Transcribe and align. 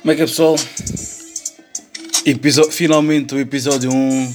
Como 0.00 0.12
é 0.12 0.16
que 0.16 0.22
é 0.22 0.26
pessoal? 0.26 0.56
Episo- 2.24 2.70
Finalmente 2.70 3.34
o 3.34 3.38
episódio 3.40 3.90
1 3.92 4.34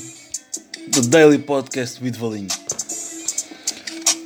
do 0.90 1.02
Daily 1.04 1.40
Podcast 1.40 2.02
with 2.04 2.12
Valinho. 2.14 2.48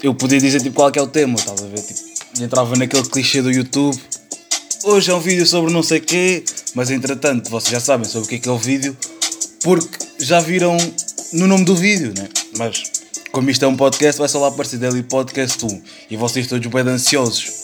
Eu 0.02 0.14
podia 0.14 0.40
dizer 0.40 0.62
tipo 0.62 0.76
qual 0.76 0.92
é 0.94 1.02
o 1.02 1.08
tema, 1.08 1.36
estás 1.36 1.62
a 1.62 1.66
ver? 1.68 1.82
Tipo, 1.82 2.44
entrava 2.44 2.76
naquele 2.76 3.04
clichê 3.04 3.42
do 3.42 3.52
YouTube. 3.52 3.98
Hoje 4.84 5.12
é 5.12 5.14
um 5.14 5.20
vídeo 5.20 5.46
sobre 5.46 5.72
não 5.74 5.84
sei 5.84 6.00
quê, 6.00 6.44
mas 6.74 6.90
entretanto 6.90 7.50
vocês 7.50 7.72
já 7.72 7.80
sabem 7.80 8.08
sobre 8.10 8.26
o 8.26 8.30
que 8.30 8.36
é 8.36 8.40
que 8.40 8.48
é 8.50 8.52
o 8.52 8.58
vídeo, 8.58 8.96
porque 9.62 10.06
já 10.20 10.40
viram 10.40 10.78
no 11.34 11.48
nome 11.48 11.66
do 11.66 11.76
vídeo, 11.76 12.14
né? 12.18 12.30
Mas 12.58 12.84
como 13.32 13.50
isto 13.50 13.64
é 13.64 13.68
um 13.68 13.76
podcast, 13.76 14.18
vai 14.20 14.30
só 14.30 14.40
lá 14.40 14.48
aparecer 14.48 14.78
Daily 14.80 15.04
Podcast 15.04 15.64
1 15.66 15.82
e 16.10 16.16
vocês 16.18 16.48
todos 16.48 16.66
bem 16.68 16.82
ansiosos 16.82 17.60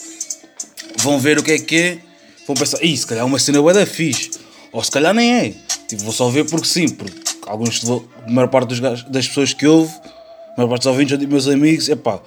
vão 1.00 1.20
ver 1.20 1.38
o 1.38 1.44
que 1.44 1.52
é 1.52 1.60
que 1.60 1.76
é, 1.76 1.98
vão 2.46 2.56
pensar, 2.56 2.84
Ih, 2.84 2.96
se 2.96 3.06
calhar 3.06 3.24
é 3.24 3.26
uma 3.26 3.40
cena 3.40 3.62
bué 3.62 3.74
da 3.74 3.86
fixe, 3.86 4.32
ou 4.72 4.84
se 4.84 4.92
calhar 4.92 5.14
nem 5.14 5.34
é. 5.34 5.54
Tipo, 5.88 6.04
vou 6.04 6.14
só 6.14 6.30
ver 6.30 6.46
porque 6.46 6.68
sim, 6.68 6.90
porque 6.90 7.20
alguns, 7.48 7.82
a 7.90 8.30
maior 8.30 8.48
parte 8.48 8.70
dos 8.70 9.04
das 9.04 9.28
pessoas 9.28 9.54
que 9.54 9.68
ouve, 9.68 9.94
a 9.94 10.58
maior 10.58 10.70
parte 10.70 10.84
dos 10.84 10.88
ouvintes, 10.88 11.18
digo 11.18 11.32
meus 11.32 11.48
amigos, 11.48 11.90
é 11.90 11.96
pá, 11.96 12.20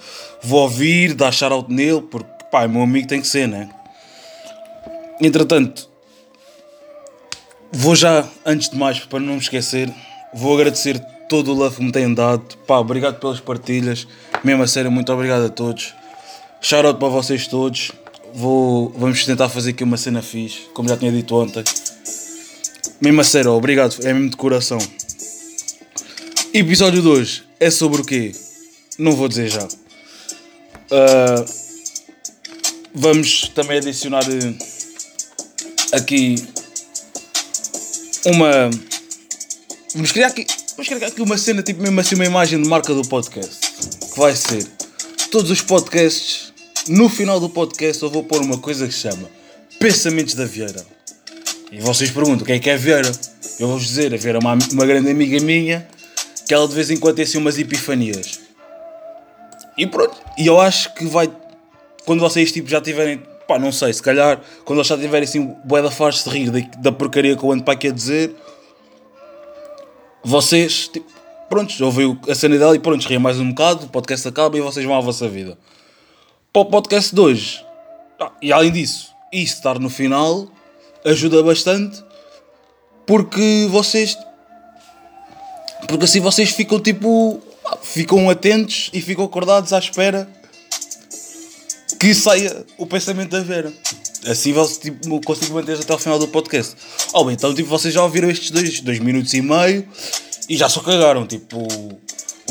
vou 0.43 0.63
ouvir, 0.63 1.15
dar 1.15 1.33
shout 1.33 1.73
nele, 1.73 2.03
porque 2.03 2.29
pá, 2.51 2.65
é 2.65 2.69
meu 2.69 2.83
amigo, 2.83 3.07
tem 3.07 3.21
que 3.21 3.27
ser, 3.27 3.49
né? 3.49 3.69
Entretanto, 5.21 5.89
vou 7.73 7.97
já, 7.97 8.27
antes 8.47 8.71
de 8.71 8.77
mais, 8.77 9.01
para 9.01 9.21
não 9.21 9.35
me 9.35 9.41
esquecer, 9.41 9.93
vou 10.33 10.55
agradecer 10.55 10.99
todo 11.29 11.53
o 11.53 11.55
love 11.55 11.77
que 11.77 11.83
me 11.83 11.93
têm 11.93 12.15
dado, 12.15 12.57
pá, 12.67 12.79
obrigado 12.79 13.19
pelas 13.19 13.41
partilhas, 13.41 14.07
mesmo 14.45 14.63
a 14.63 14.67
sério, 14.67 14.91
muito 14.91 15.13
obrigado 15.13 15.47
a 15.47 15.49
todos. 15.49 15.95
Shout 16.61 16.87
out 16.87 16.99
para 16.99 17.09
vocês 17.09 17.47
todos. 17.47 17.93
Vou, 18.35 18.91
vamos 18.97 19.25
tentar 19.25 19.49
fazer 19.49 19.71
aqui 19.71 19.83
uma 19.83 19.97
cena 19.97 20.23
fixe, 20.23 20.69
como 20.75 20.89
já 20.89 20.97
tinha 20.97 21.11
dito 21.11 21.35
ontem. 21.35 21.65
Mesmo 23.01 23.21
a 23.21 23.25
sério, 23.25 23.53
obrigado, 23.53 23.97
é 24.03 24.13
mesmo 24.13 24.31
de 24.31 24.37
coração. 24.37 24.79
Episódio 26.53 27.03
2 27.03 27.45
é 27.61 27.71
sobre 27.71 28.01
o 28.01 28.05
quê? 28.05 28.33
Não 28.99 29.13
vou 29.13 29.29
dizer 29.29 29.49
já. 29.49 29.67
Ah, 30.91 31.45
vamos 32.95 33.49
também 33.55 33.79
adicionar 33.79 34.25
eh, 34.25 34.55
aqui 35.93 36.37
uma. 38.25 38.71
Vamos 39.95 40.13
criar 40.13 40.29
aqui, 40.29 40.47
vamos 40.77 40.89
criar 40.89 41.09
aqui 41.09 41.23
uma 41.23 41.39
cena, 41.39 41.63
tipo 41.63 41.83
mesmo 41.83 42.01
assim, 42.01 42.15
uma 42.15 42.27
imagem 42.27 42.61
de 42.61 42.69
marca 42.69 42.95
do 42.95 43.03
podcast. 43.03 43.59
Que 44.13 44.19
vai 44.19 44.35
ser 44.35 44.67
todos 45.31 45.51
os 45.51 45.61
podcasts. 45.61 46.48
No 46.89 47.07
final 47.11 47.39
do 47.39 47.51
podcast 47.51 48.03
eu 48.03 48.09
vou 48.09 48.25
pôr 48.25 48.41
uma 48.41 48.57
coisa 48.57 48.87
que 48.87 48.95
chama 48.95 49.29
Pensamentos 49.79 50.33
da 50.33 50.47
Vieira. 50.47 50.83
E 51.71 51.81
vocês 51.81 52.11
perguntam 52.11 52.43
o 52.43 52.45
que 52.47 52.53
é 52.53 52.59
que 52.59 52.71
é 52.71 52.79
Vieira? 52.79 53.13
Eu 53.61 53.69
vou-vos 53.69 53.87
dizer, 53.87 54.15
a 54.15 54.17
Vieira 54.17 54.39
é 54.39 54.41
uma, 54.41 54.57
uma 54.73 54.87
grande 54.87 55.11
amiga 55.11 55.39
minha 55.41 55.87
que 56.47 56.55
ela 56.55 56.67
de 56.67 56.75
vez 56.75 56.91
em 56.91 56.97
quando 56.97 57.17
tem 57.17 57.25
assim 57.25 57.37
umas 57.37 57.59
epifanias. 57.59 58.41
E 59.77 59.87
pronto, 59.87 60.17
e 60.39 60.47
eu 60.47 60.59
acho 60.59 60.95
que 60.95 61.05
vai. 61.05 61.31
Quando 62.07 62.21
vocês 62.21 62.51
tipo, 62.51 62.71
já 62.71 62.81
tiverem. 62.81 63.23
Pá, 63.47 63.59
não 63.59 63.71
sei, 63.71 63.93
se 63.93 64.03
calhar 64.03 64.41
quando 64.65 64.79
eles 64.79 64.89
já 64.89 64.97
tiverem 64.97 65.29
assim 65.29 65.55
bué 65.65 65.83
da 65.83 65.91
faz 65.91 66.25
de 66.25 66.31
rir 66.31 66.51
da, 66.51 66.61
da 66.81 66.93
porcaria 66.93 67.37
que 67.37 67.45
eu 67.45 67.53
ando 67.53 67.65
para 67.65 67.75
aqui 67.75 67.89
a 67.89 67.93
dizer, 67.93 68.35
vocês, 70.25 70.89
tipo, 70.89 71.07
prontos, 71.51 71.79
ouvem 71.83 72.19
a 72.27 72.35
cena 72.35 72.57
dela 72.57 72.75
e 72.75 72.79
prontos, 72.79 73.07
riem 73.07 73.19
mais 73.19 73.39
um 73.39 73.51
bocado, 73.51 73.85
o 73.85 73.89
podcast 73.89 74.27
acaba 74.27 74.57
e 74.57 74.61
vocês 74.63 74.87
vão 74.87 74.97
à 74.97 75.01
vossa 75.01 75.29
vida. 75.29 75.59
Para 76.59 76.63
o 76.63 76.71
podcast 76.73 77.15
de 77.15 77.21
hoje, 77.21 77.65
ah, 78.19 78.33
e 78.43 78.53
além 78.53 78.73
disso, 78.73 79.15
isso 79.33 79.55
estar 79.55 79.79
no 79.79 79.89
final 79.89 80.49
ajuda 81.05 81.41
bastante 81.41 82.03
porque 83.07 83.69
vocês 83.71 84.19
porque 85.87 86.05
assim 86.05 86.19
vocês 86.19 86.51
ficam 86.51 86.81
tipo 86.81 87.41
ah, 87.65 87.79
ficam 87.81 88.29
atentos 88.29 88.91
e 88.93 89.01
ficam 89.01 89.25
acordados 89.25 89.73
à 89.73 89.79
espera 89.79 90.29
que 92.01 92.13
saia 92.13 92.67
o 92.77 92.87
pensamento 92.87 93.31
da 93.31 93.41
Vera. 93.41 93.73
Assim 94.27 94.53
vocês 94.53 94.79
tipo, 94.79 95.21
consigo 95.21 95.55
manter 95.55 95.79
até 95.79 95.93
ao 95.93 95.99
final 96.01 96.19
do 96.19 96.27
podcast. 96.27 96.75
Oh, 97.13 97.25
bem, 97.25 97.35
então 97.35 97.55
tipo, 97.55 97.69
vocês 97.69 97.95
já 97.95 98.03
ouviram 98.03 98.29
estes 98.29 98.51
dois, 98.51 98.81
dois 98.81 98.99
minutos 98.99 99.33
e 99.33 99.41
meio 99.41 99.87
e 100.49 100.57
já 100.57 100.69
só 100.69 100.81
cagaram. 100.81 101.25
Tipo, 101.25 101.69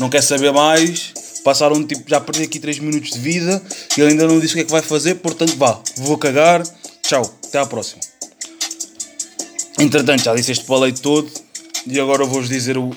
não 0.00 0.08
quer 0.08 0.22
saber 0.22 0.50
mais. 0.50 1.12
Passaram, 1.44 1.82
tipo, 1.84 2.02
já 2.06 2.20
perdi 2.20 2.42
aqui 2.44 2.58
3 2.58 2.78
minutos 2.80 3.10
de 3.10 3.18
vida 3.18 3.62
e 3.96 4.00
ele 4.00 4.10
ainda 4.10 4.26
não 4.26 4.38
disse 4.38 4.54
o 4.54 4.56
que 4.56 4.62
é 4.62 4.64
que 4.64 4.70
vai 4.70 4.82
fazer, 4.82 5.16
portanto, 5.16 5.56
vá, 5.56 5.80
vou 5.98 6.18
cagar. 6.18 6.62
Tchau, 7.02 7.22
até 7.46 7.58
à 7.58 7.66
próxima. 7.66 8.00
Entretanto, 9.78 10.24
já 10.24 10.34
disse 10.34 10.52
este 10.52 10.64
paleito 10.64 11.00
todo 11.00 11.30
e 11.86 11.98
agora 12.00 12.24
vou-vos 12.24 12.48
dizer 12.48 12.76
o, 12.76 12.90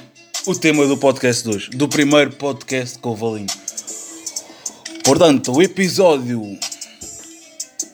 o 0.48 0.56
tema 0.56 0.86
do 0.88 0.98
podcast 0.98 1.44
de 1.44 1.56
hoje, 1.56 1.70
do 1.70 1.88
primeiro 1.88 2.32
podcast 2.32 2.98
com 3.00 3.12
o 3.12 3.16
Valinho. 3.16 3.48
Portanto, 5.04 5.54
o 5.54 5.62
episódio 5.62 6.42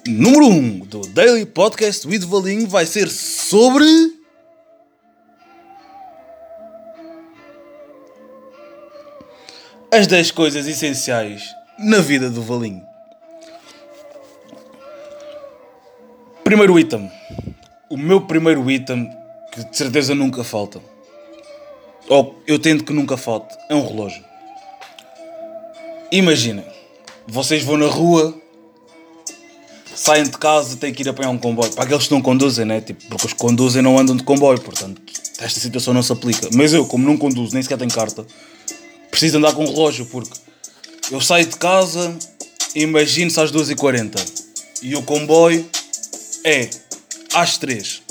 número 0.08 0.47
1 0.47 0.52
um 0.52 0.79
do 0.79 1.02
Daily 1.09 1.46
Podcast 1.46 2.08
with 2.08 2.25
Valinho 2.25 2.68
vai 2.68 2.85
ser 2.85 3.09
sobre. 3.09 4.16
As 9.90 10.06
10 10.06 10.31
coisas 10.31 10.68
essenciais 10.68 11.56
na 11.80 12.00
vida 12.00 12.30
do 12.30 12.42
Valinho. 12.42 12.86
Primeiro 16.44 16.78
item. 16.78 17.09
O 17.90 17.96
meu 17.96 18.20
primeiro 18.20 18.70
item, 18.70 19.09
que 19.53 19.64
de 19.64 19.78
certeza 19.78 20.14
nunca 20.14 20.44
falta. 20.44 20.81
Ou 22.09 22.38
eu 22.46 22.59
tento 22.59 22.84
que 22.84 22.92
nunca 22.92 23.16
falte, 23.16 23.58
é 23.70 23.76
um 23.76 23.88
relógio. 23.88 24.24
Imaginem, 26.12 26.66
vocês 27.26 27.64
vão 27.64 27.78
na 27.78 27.88
rua, 27.88 28.36
saem 29.96 30.24
de 30.24 30.38
casa, 30.38 30.76
têm 30.76 30.94
que 30.94 31.02
ir 31.02 31.08
apanhar 31.08 31.30
um 31.30 31.38
comboio. 31.38 31.72
Para 31.72 31.86
aqueles 31.86 32.08
que 32.08 32.14
não 32.14 32.22
conduzem, 32.22 32.66
né? 32.66 32.81
Tipo, 32.81 33.06
porque 33.08 33.26
os 33.28 33.34
que 33.34 33.40
conduzem 33.40 33.81
não 33.81 33.97
andam 33.97 34.18
de 34.18 34.24
comboio, 34.24 34.59
portanto, 34.59 35.02
esta 35.40 35.62
situação 35.62 35.94
não 35.94 36.03
se 36.03 36.12
aplica. 36.12 36.50
Mas 36.53 36.74
eu, 36.74 36.86
como 36.86 37.06
não 37.06 37.16
conduzo, 37.16 37.53
nem 37.53 37.64
sequer 37.64 37.78
tenho 37.78 37.92
carta, 37.92 38.26
preciso 39.17 39.39
andar 39.39 39.53
com 39.53 39.63
um 39.63 39.73
relógio, 39.73 40.05
porque 40.05 40.29
eu 41.09 41.19
saio 41.19 41.47
de 41.47 41.55
casa, 41.57 42.16
imagino-se 42.75 43.39
às 43.39 43.51
2h40 43.51 44.16
e 44.83 44.95
o 44.95 45.01
comboio 45.01 45.67
é 46.44 46.69
às 47.33 47.57
3 47.57 48.03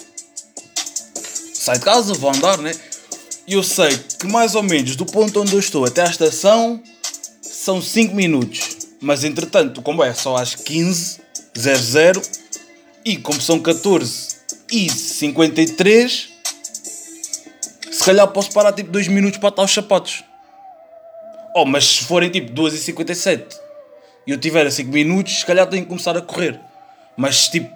Saio 1.54 1.78
de 1.78 1.84
casa, 1.84 2.12
vou 2.14 2.30
andar, 2.30 2.58
né? 2.58 2.74
E 3.46 3.54
eu 3.54 3.62
sei 3.62 3.96
que 4.18 4.26
mais 4.26 4.56
ou 4.56 4.64
menos 4.64 4.96
do 4.96 5.06
ponto 5.06 5.40
onde 5.40 5.54
eu 5.54 5.60
estou 5.60 5.84
até 5.84 6.02
à 6.02 6.10
estação 6.10 6.82
são 7.40 7.80
5 7.80 8.12
minutos. 8.12 8.76
Mas 9.00 9.22
entretanto, 9.22 9.78
o 9.78 9.82
comboio 9.82 10.10
é 10.10 10.14
só 10.14 10.36
às 10.36 10.56
15h00 10.56 12.20
e 13.04 13.16
como 13.16 13.40
são 13.40 13.60
14 13.60 14.36
e 14.72 14.90
53 14.90 16.28
se 17.92 18.04
calhar 18.04 18.26
posso 18.28 18.50
parar 18.52 18.72
tipo 18.72 18.90
2 18.90 19.06
minutos 19.06 19.38
para 19.38 19.50
atar 19.50 19.64
os 19.64 19.72
sapatos. 19.72 20.25
Oh, 21.58 21.64
mas 21.64 21.86
se 21.86 22.04
forem 22.04 22.28
tipo 22.28 22.52
2h57 22.52 23.56
e 24.26 24.30
eu 24.30 24.36
tiver 24.36 24.66
a 24.66 24.70
5 24.70 24.92
minutos, 24.92 25.38
se 25.38 25.46
calhar 25.46 25.66
tenho 25.66 25.84
que 25.84 25.88
começar 25.88 26.14
a 26.14 26.20
correr. 26.20 26.60
Mas 27.16 27.48
tipo, 27.48 27.72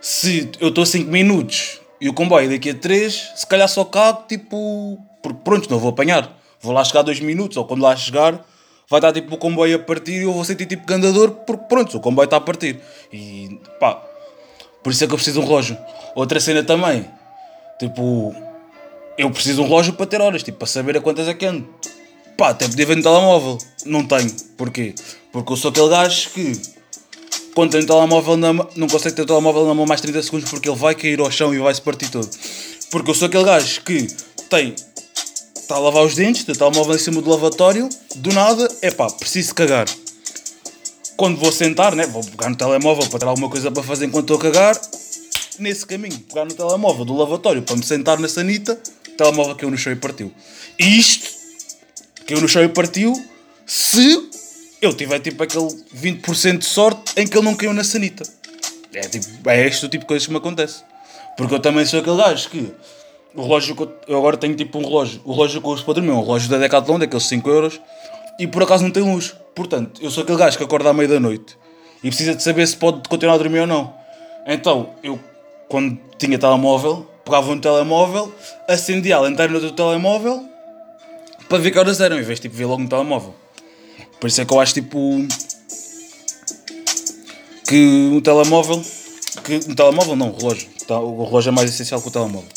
se 0.00 0.48
eu 0.60 0.68
estou 0.68 0.82
a 0.82 0.86
5 0.86 1.10
minutos 1.10 1.80
e 2.00 2.08
o 2.08 2.14
comboio 2.14 2.48
daqui 2.48 2.70
a 2.70 2.74
3, 2.74 3.32
se 3.34 3.44
calhar 3.44 3.68
só 3.68 3.84
cago 3.84 4.22
tipo. 4.28 5.04
Porque 5.20 5.40
pronto, 5.42 5.68
não 5.68 5.80
vou 5.80 5.90
apanhar. 5.90 6.32
Vou 6.60 6.72
lá 6.72 6.84
chegar 6.84 7.02
2 7.02 7.18
minutos, 7.18 7.56
ou 7.56 7.64
quando 7.64 7.82
lá 7.82 7.96
chegar, 7.96 8.40
vai 8.88 9.00
estar 9.00 9.12
tipo 9.12 9.34
o 9.34 9.36
comboio 9.36 9.74
a 9.74 9.80
partir 9.80 10.12
e 10.12 10.22
eu 10.22 10.32
vou 10.32 10.44
sentir 10.44 10.66
tipo 10.66 10.86
gandador, 10.86 11.32
porque 11.44 11.64
pronto, 11.64 11.96
o 11.96 12.00
comboio 12.00 12.26
está 12.26 12.36
a 12.36 12.40
partir. 12.40 12.78
E 13.12 13.60
pá, 13.80 14.00
por 14.80 14.92
isso 14.92 15.02
é 15.02 15.08
que 15.08 15.12
eu 15.12 15.16
preciso 15.16 15.40
de 15.40 15.44
um 15.44 15.48
relógio. 15.48 15.76
Outra 16.14 16.38
cena 16.38 16.62
também, 16.62 17.04
tipo, 17.80 18.32
eu 19.18 19.28
preciso 19.32 19.56
de 19.56 19.62
um 19.62 19.64
relógio 19.68 19.94
para 19.94 20.06
ter 20.06 20.20
horas, 20.20 20.44
tipo, 20.44 20.58
para 20.58 20.68
saber 20.68 20.96
a 20.96 21.00
quantas 21.00 21.26
é 21.26 21.34
que 21.34 21.46
ando. 21.46 21.68
Pá, 22.38 22.50
até 22.50 22.68
podia 22.68 22.86
ver 22.86 22.96
no 22.96 23.02
telemóvel. 23.02 23.58
Não 23.84 24.06
tenho. 24.06 24.30
Porquê? 24.56 24.94
Porque 25.32 25.52
eu 25.52 25.56
sou 25.56 25.72
aquele 25.72 25.88
gajo 25.88 26.30
que 26.30 26.52
quando 27.52 27.72
tem 27.72 27.80
o 27.80 27.86
telemóvel 27.86 28.36
na 28.36 28.52
mão, 28.52 28.70
não 28.76 28.86
consegue 28.86 29.16
ter 29.16 29.22
o 29.22 29.26
telemóvel 29.26 29.66
na 29.66 29.74
mão 29.74 29.84
mais 29.84 30.00
30 30.00 30.22
segundos 30.22 30.48
porque 30.48 30.68
ele 30.68 30.78
vai 30.78 30.94
cair 30.94 31.18
ao 31.18 31.28
chão 31.32 31.52
e 31.52 31.58
vai 31.58 31.74
se 31.74 31.82
partir 31.82 32.08
todo. 32.08 32.30
Porque 32.92 33.10
eu 33.10 33.14
sou 33.16 33.26
aquele 33.26 33.42
gajo 33.42 33.82
que 33.82 34.06
tem. 34.48 34.72
Está 35.56 35.74
a 35.74 35.78
lavar 35.80 36.04
os 36.04 36.14
dentes, 36.14 36.44
tem 36.44 36.54
o 36.54 36.58
telemóvel 36.58 36.94
em 36.94 36.98
cima 37.00 37.20
do 37.20 37.28
lavatório, 37.28 37.88
do 38.14 38.32
nada, 38.32 38.68
é 38.82 38.92
pá, 38.92 39.10
preciso 39.10 39.52
cagar. 39.52 39.86
Quando 41.16 41.38
vou 41.38 41.50
sentar, 41.50 41.96
né, 41.96 42.06
vou 42.06 42.22
pegar 42.22 42.50
no 42.50 42.56
telemóvel 42.56 43.08
para 43.08 43.18
ter 43.18 43.26
alguma 43.26 43.50
coisa 43.50 43.72
para 43.72 43.82
fazer 43.82 44.06
enquanto 44.06 44.32
estou 44.32 44.36
a 44.36 44.52
cagar. 44.52 44.80
Nesse 45.58 45.84
caminho, 45.84 46.16
pegar 46.20 46.44
no 46.44 46.54
telemóvel 46.54 47.04
do 47.04 47.16
lavatório 47.16 47.62
para 47.62 47.74
me 47.74 47.82
sentar 47.82 48.20
na 48.20 48.28
sanita, 48.28 48.80
o 49.08 49.10
telemóvel 49.16 49.56
caiu 49.56 49.72
no 49.72 49.76
chão 49.76 49.92
e 49.92 49.96
partiu. 49.96 50.32
E 50.78 50.98
isto, 51.00 51.37
caiu 52.28 52.42
no 52.42 52.48
chão 52.48 52.62
e 52.62 52.68
partiu, 52.68 53.14
se 53.64 54.28
eu 54.82 54.92
tiver 54.92 55.18
tipo 55.18 55.42
aquele 55.42 55.66
20% 55.96 56.58
de 56.58 56.64
sorte 56.66 57.14
em 57.16 57.26
que 57.26 57.36
ele 57.36 57.44
não 57.44 57.54
caiu 57.54 57.72
na 57.72 57.82
sanita. 57.82 58.22
É, 58.92 59.00
tipo, 59.00 59.48
é 59.48 59.66
este 59.66 59.86
o 59.86 59.88
tipo 59.88 60.04
de 60.04 60.08
coisas 60.08 60.26
que 60.26 60.32
me 60.32 60.38
acontece. 60.38 60.82
Porque 61.36 61.54
eu 61.54 61.58
também 61.58 61.86
sou 61.86 62.00
aquele 62.00 62.16
gajo 62.16 62.50
que. 62.50 62.72
O 63.34 63.42
relógio 63.42 63.76
que 63.76 63.82
eu, 63.82 63.92
eu 64.08 64.18
agora 64.18 64.36
tenho 64.36 64.54
tipo 64.54 64.78
um 64.78 64.82
relógio. 64.82 65.20
O 65.24 65.32
relógio 65.32 65.60
que 65.60 65.66
eu 65.66 65.70
uso 65.70 65.84
para 65.84 65.94
dormir 65.94 66.10
um 66.10 66.20
relógio 66.20 66.50
da 66.50 66.58
Decathlon, 66.58 66.98
daqueles 66.98 67.24
5 67.24 67.48
euros. 67.48 67.80
E 68.38 68.46
por 68.46 68.62
acaso 68.62 68.84
não 68.84 68.90
tem 68.90 69.02
luz. 69.02 69.34
Portanto, 69.54 70.00
eu 70.02 70.10
sou 70.10 70.22
aquele 70.22 70.38
gajo 70.38 70.56
que 70.56 70.64
acorda 70.64 70.90
à 70.90 70.94
meia 70.94 71.08
da 71.08 71.20
noite 71.20 71.56
e 72.02 72.08
precisa 72.08 72.34
de 72.34 72.42
saber 72.42 72.66
se 72.66 72.76
pode 72.76 73.08
continuar 73.08 73.34
a 73.34 73.38
dormir 73.38 73.60
ou 73.60 73.66
não. 73.66 73.94
Então, 74.46 74.90
eu, 75.02 75.18
quando 75.68 75.98
tinha 76.18 76.38
telemóvel, 76.38 77.06
pegava 77.24 77.50
um 77.50 77.60
telemóvel, 77.60 78.32
acendia 78.68 79.16
a 79.16 79.20
lanterna 79.20 79.60
do 79.60 79.72
telemóvel 79.72 80.48
para 81.48 81.58
ver 81.58 81.70
que 81.70 81.78
horas 81.78 82.00
eram, 82.00 82.18
em 82.18 82.22
vez 82.22 82.38
de 82.38 82.42
tipo, 82.42 82.56
ver 82.56 82.66
logo 82.66 82.82
no 82.82 82.88
telemóvel. 82.88 83.34
Por 84.20 84.26
isso 84.26 84.40
é 84.40 84.44
que 84.44 84.52
eu 84.52 84.60
acho 84.60 84.74
tipo. 84.74 85.26
que 87.66 88.10
um 88.12 88.20
telemóvel. 88.20 88.82
que 89.44 89.54
um 89.70 89.74
telemóvel 89.74 90.16
não, 90.16 90.30
um 90.30 90.36
relógio. 90.36 90.68
O 90.88 91.24
relógio 91.24 91.50
é 91.50 91.52
mais 91.52 91.70
essencial 91.70 92.00
que 92.00 92.08
o 92.08 92.10
telemóvel. 92.10 92.48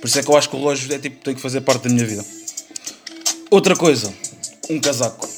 Por 0.00 0.08
isso 0.08 0.18
é 0.18 0.22
que 0.22 0.28
eu 0.28 0.36
acho 0.36 0.48
que 0.48 0.56
o 0.56 0.58
relógio 0.58 0.92
é 0.94 0.98
tipo, 0.98 1.24
tem 1.24 1.34
que 1.34 1.40
fazer 1.40 1.60
parte 1.62 1.88
da 1.88 1.94
minha 1.94 2.06
vida. 2.06 2.24
Outra 3.50 3.74
coisa, 3.74 4.12
um 4.68 4.80
casaco. 4.80 5.28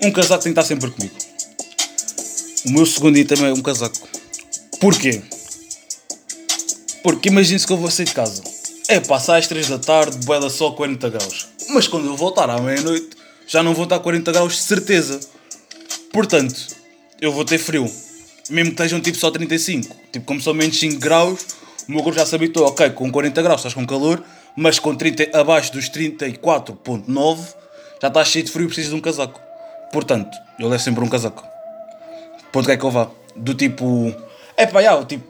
Um 0.00 0.10
casaco 0.10 0.42
tem 0.44 0.52
que 0.52 0.60
estar 0.60 0.68
sempre 0.68 0.90
comigo. 0.90 1.14
O 2.66 2.70
meu 2.70 2.86
segundo 2.86 3.16
item 3.16 3.46
é 3.46 3.52
um 3.52 3.62
casaco. 3.62 4.08
Porquê? 4.80 5.22
Porque 7.02 7.28
imagine-se 7.28 7.66
que 7.66 7.72
eu 7.72 7.76
vou 7.76 7.90
sair 7.90 8.06
de 8.06 8.14
casa. 8.14 8.42
É 8.88 9.00
passar 9.00 9.36
às 9.36 9.46
3 9.46 9.68
da 9.68 9.78
tarde, 9.78 10.24
boeda 10.26 10.50
só 10.50 10.70
40 10.72 11.08
graus. 11.10 11.47
Mas 11.70 11.86
quando 11.86 12.06
eu 12.06 12.16
voltar 12.16 12.48
à 12.50 12.58
meia-noite, 12.60 13.10
já 13.46 13.62
não 13.62 13.74
vou 13.74 13.84
estar 13.84 13.96
a 13.96 14.00
40 14.00 14.32
graus 14.32 14.54
de 14.54 14.62
certeza. 14.62 15.20
Portanto, 16.12 16.54
eu 17.20 17.32
vou 17.32 17.44
ter 17.44 17.58
frio. 17.58 17.84
Mesmo 18.50 18.70
que 18.70 18.74
estejam 18.82 19.00
tipo 19.00 19.18
só 19.18 19.30
35. 19.30 19.94
Tipo, 20.12 20.26
como 20.26 20.40
são 20.40 20.54
menos 20.54 20.78
5 20.78 20.98
graus, 20.98 21.40
o 21.86 21.92
meu 21.92 22.02
corpo 22.02 22.18
já 22.18 22.24
se 22.24 22.34
habituou. 22.34 22.66
Ok, 22.68 22.90
com 22.90 23.10
40 23.12 23.42
graus 23.42 23.60
estás 23.60 23.74
com 23.74 23.86
calor, 23.86 24.22
mas 24.56 24.78
com 24.78 24.94
30, 24.94 25.38
abaixo 25.38 25.72
dos 25.72 25.88
34.9 25.90 27.38
já 28.00 28.08
estás 28.08 28.28
cheio 28.28 28.44
de 28.44 28.50
frio 28.50 28.64
e 28.64 28.66
precisas 28.68 28.90
de 28.90 28.96
um 28.96 29.00
casaco. 29.00 29.40
Portanto, 29.92 30.36
eu 30.58 30.68
levo 30.68 30.82
sempre 30.82 31.04
um 31.04 31.08
casaco. 31.08 31.44
Ponto 32.52 32.66
que 32.66 32.72
é 32.72 32.76
que 32.76 32.84
eu 32.84 32.90
vá? 32.90 33.10
Do 33.36 33.54
tipo. 33.54 34.14
É 34.56 34.66
pá, 34.66 34.82
já, 34.82 35.04
tipo, 35.04 35.24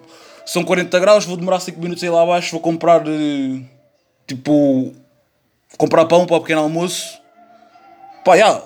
são 0.47 0.65
40 0.65 0.99
graus, 1.01 1.25
vou 1.25 1.37
demorar 1.37 1.61
5 1.61 1.81
minutos 1.81 2.03
a 2.03 2.07
ir 2.07 2.11
lá 2.11 2.23
abaixo, 2.23 2.53
vou 2.53 2.61
comprar. 2.61 3.03
eh, 3.07 3.61
Tipo. 4.27 4.95
Comprar 5.77 6.07
pão 6.07 6.27
para 6.27 6.37
o 6.37 6.41
pequeno 6.41 6.63
almoço. 6.63 7.19
Pá, 8.25 8.37
já, 8.37 8.61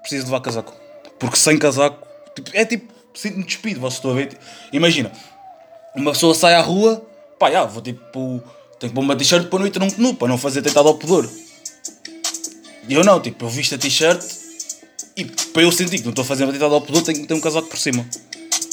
preciso 0.00 0.24
levar 0.26 0.40
casaco. 0.40 0.74
Porque 1.18 1.36
sem 1.36 1.58
casaco. 1.58 2.06
Tipo, 2.34 2.50
é 2.54 2.64
tipo. 2.64 2.92
Sinto-me 3.14 3.44
despido, 3.44 3.80
vocês 3.80 3.94
estão 3.94 4.12
a 4.12 4.14
ver? 4.14 4.38
Imagina, 4.72 5.10
uma 5.94 6.12
pessoa 6.12 6.34
sai 6.34 6.54
à 6.54 6.60
rua, 6.60 7.04
pá, 7.38 7.50
já, 7.50 7.64
vou 7.64 7.82
tipo. 7.82 8.42
Tenho 8.78 8.90
que 8.90 8.94
pôr 8.94 9.00
uma 9.02 9.16
t-shirt 9.16 9.48
para 9.48 9.58
não 9.58 9.66
ir 9.66 9.70
tronco 9.70 10.00
nu, 10.00 10.14
para 10.14 10.28
não 10.28 10.38
fazer 10.38 10.62
tentado 10.62 10.88
ao 10.88 10.94
pudor. 10.94 11.28
E 12.88 12.94
eu 12.94 13.04
não, 13.04 13.20
tipo, 13.20 13.44
eu 13.44 13.48
visto 13.48 13.74
a 13.74 13.78
t-shirt 13.78 14.22
e 15.16 15.24
para 15.24 15.62
eu 15.62 15.70
sentir 15.70 15.98
que 15.98 16.04
não 16.04 16.10
estou 16.10 16.22
a 16.22 16.26
fazer 16.26 16.44
uma 16.44 16.52
tentada 16.52 16.74
ao 16.74 16.80
pudor, 16.80 17.02
tenho 17.02 17.20
que 17.20 17.26
ter 17.26 17.34
um 17.34 17.40
casaco 17.40 17.68
por 17.68 17.78
cima. 17.78 18.06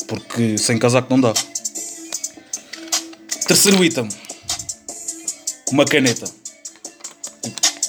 Porque 0.08 0.58
sem 0.58 0.80
casaco 0.80 1.08
não 1.10 1.20
dá. 1.20 1.34
Terceiro 3.48 3.84
item. 3.84 4.08
Uma 5.72 5.84
caneta. 5.84 6.26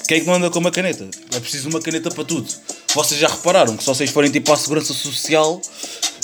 Quem 0.09 0.17
é 0.17 0.21
que 0.21 0.25
não 0.25 0.33
anda 0.33 0.49
com 0.49 0.57
uma 0.57 0.71
caneta? 0.71 1.07
É 1.35 1.39
preciso 1.39 1.69
uma 1.69 1.79
caneta 1.79 2.09
para 2.09 2.23
tudo. 2.23 2.51
Vocês 2.95 3.21
já 3.21 3.27
repararam 3.27 3.77
que 3.77 3.83
se 3.83 3.87
vocês 3.87 4.09
forem 4.09 4.31
tipo 4.31 4.51
à 4.51 4.57
segurança 4.57 4.91
social 4.91 5.61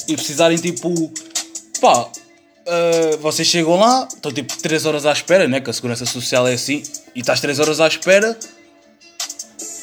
e 0.08 0.16
precisarem 0.16 0.58
tipo. 0.58 1.14
pá. 1.80 2.10
ah, 2.68 3.18
vocês 3.22 3.48
chegam 3.48 3.80
lá, 3.80 4.08
estão 4.12 4.32
tipo 4.32 4.58
3 4.58 4.88
horas 4.88 5.06
à 5.06 5.12
espera, 5.12 5.48
né? 5.48 5.62
Que 5.62 5.70
a 5.70 5.74
segurança 5.74 6.04
social 6.08 6.48
é 6.48 6.54
assim, 6.54 6.82
e 7.14 7.20
estás 7.20 7.40
3 7.40 7.60
horas 7.60 7.80
à 7.80 7.88
espera, 7.88 8.36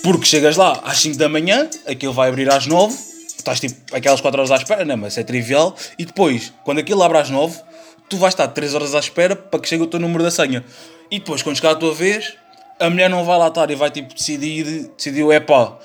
porque 0.03 0.27
chegas 0.27 0.57
lá 0.57 0.81
às 0.83 0.99
5 0.99 1.17
da 1.17 1.29
manhã, 1.29 1.71
aquilo 1.87 2.13
vai 2.13 2.29
abrir 2.29 2.51
às 2.51 2.67
9, 2.67 2.93
estás 3.39 3.61
tipo 3.61 3.77
aquelas 3.95 4.21
4 4.21 4.41
horas 4.41 4.51
à 4.51 4.57
espera, 4.57 4.85
né? 4.85 4.97
Mas 4.97 5.17
é 5.17 5.23
trivial, 5.23 5.77
e 5.97 6.05
depois, 6.05 6.53
quando 6.65 6.81
aquilo 6.81 7.05
abre 7.05 7.19
às 7.19 7.31
9, 7.31 7.57
tu 8.09 8.17
vais 8.17 8.35
estar 8.35 8.49
3 8.49 8.75
horas 8.75 8.97
à 8.97 8.99
espera 8.99 9.37
para 9.37 9.61
que 9.61 9.69
chegue 9.69 9.85
o 9.85 9.87
teu 9.87 10.01
número 10.01 10.25
da 10.25 10.31
senha. 10.33 10.65
E 11.09 11.21
depois, 11.21 11.41
quando 11.41 11.55
chegar 11.55 11.71
a 11.71 11.77
tua 11.77 11.95
vez, 11.95 12.42
a 12.79 12.91
mulher 12.91 13.09
não 13.09 13.25
vai 13.25 13.39
lá 13.39 13.49
estar 13.49 13.71
e 13.71 13.75
vai 13.75 13.91
tipo 13.91 14.15
decidir, 14.15 14.91
decidiu, 14.97 15.31
é 15.31 15.41
pá, 15.41 15.77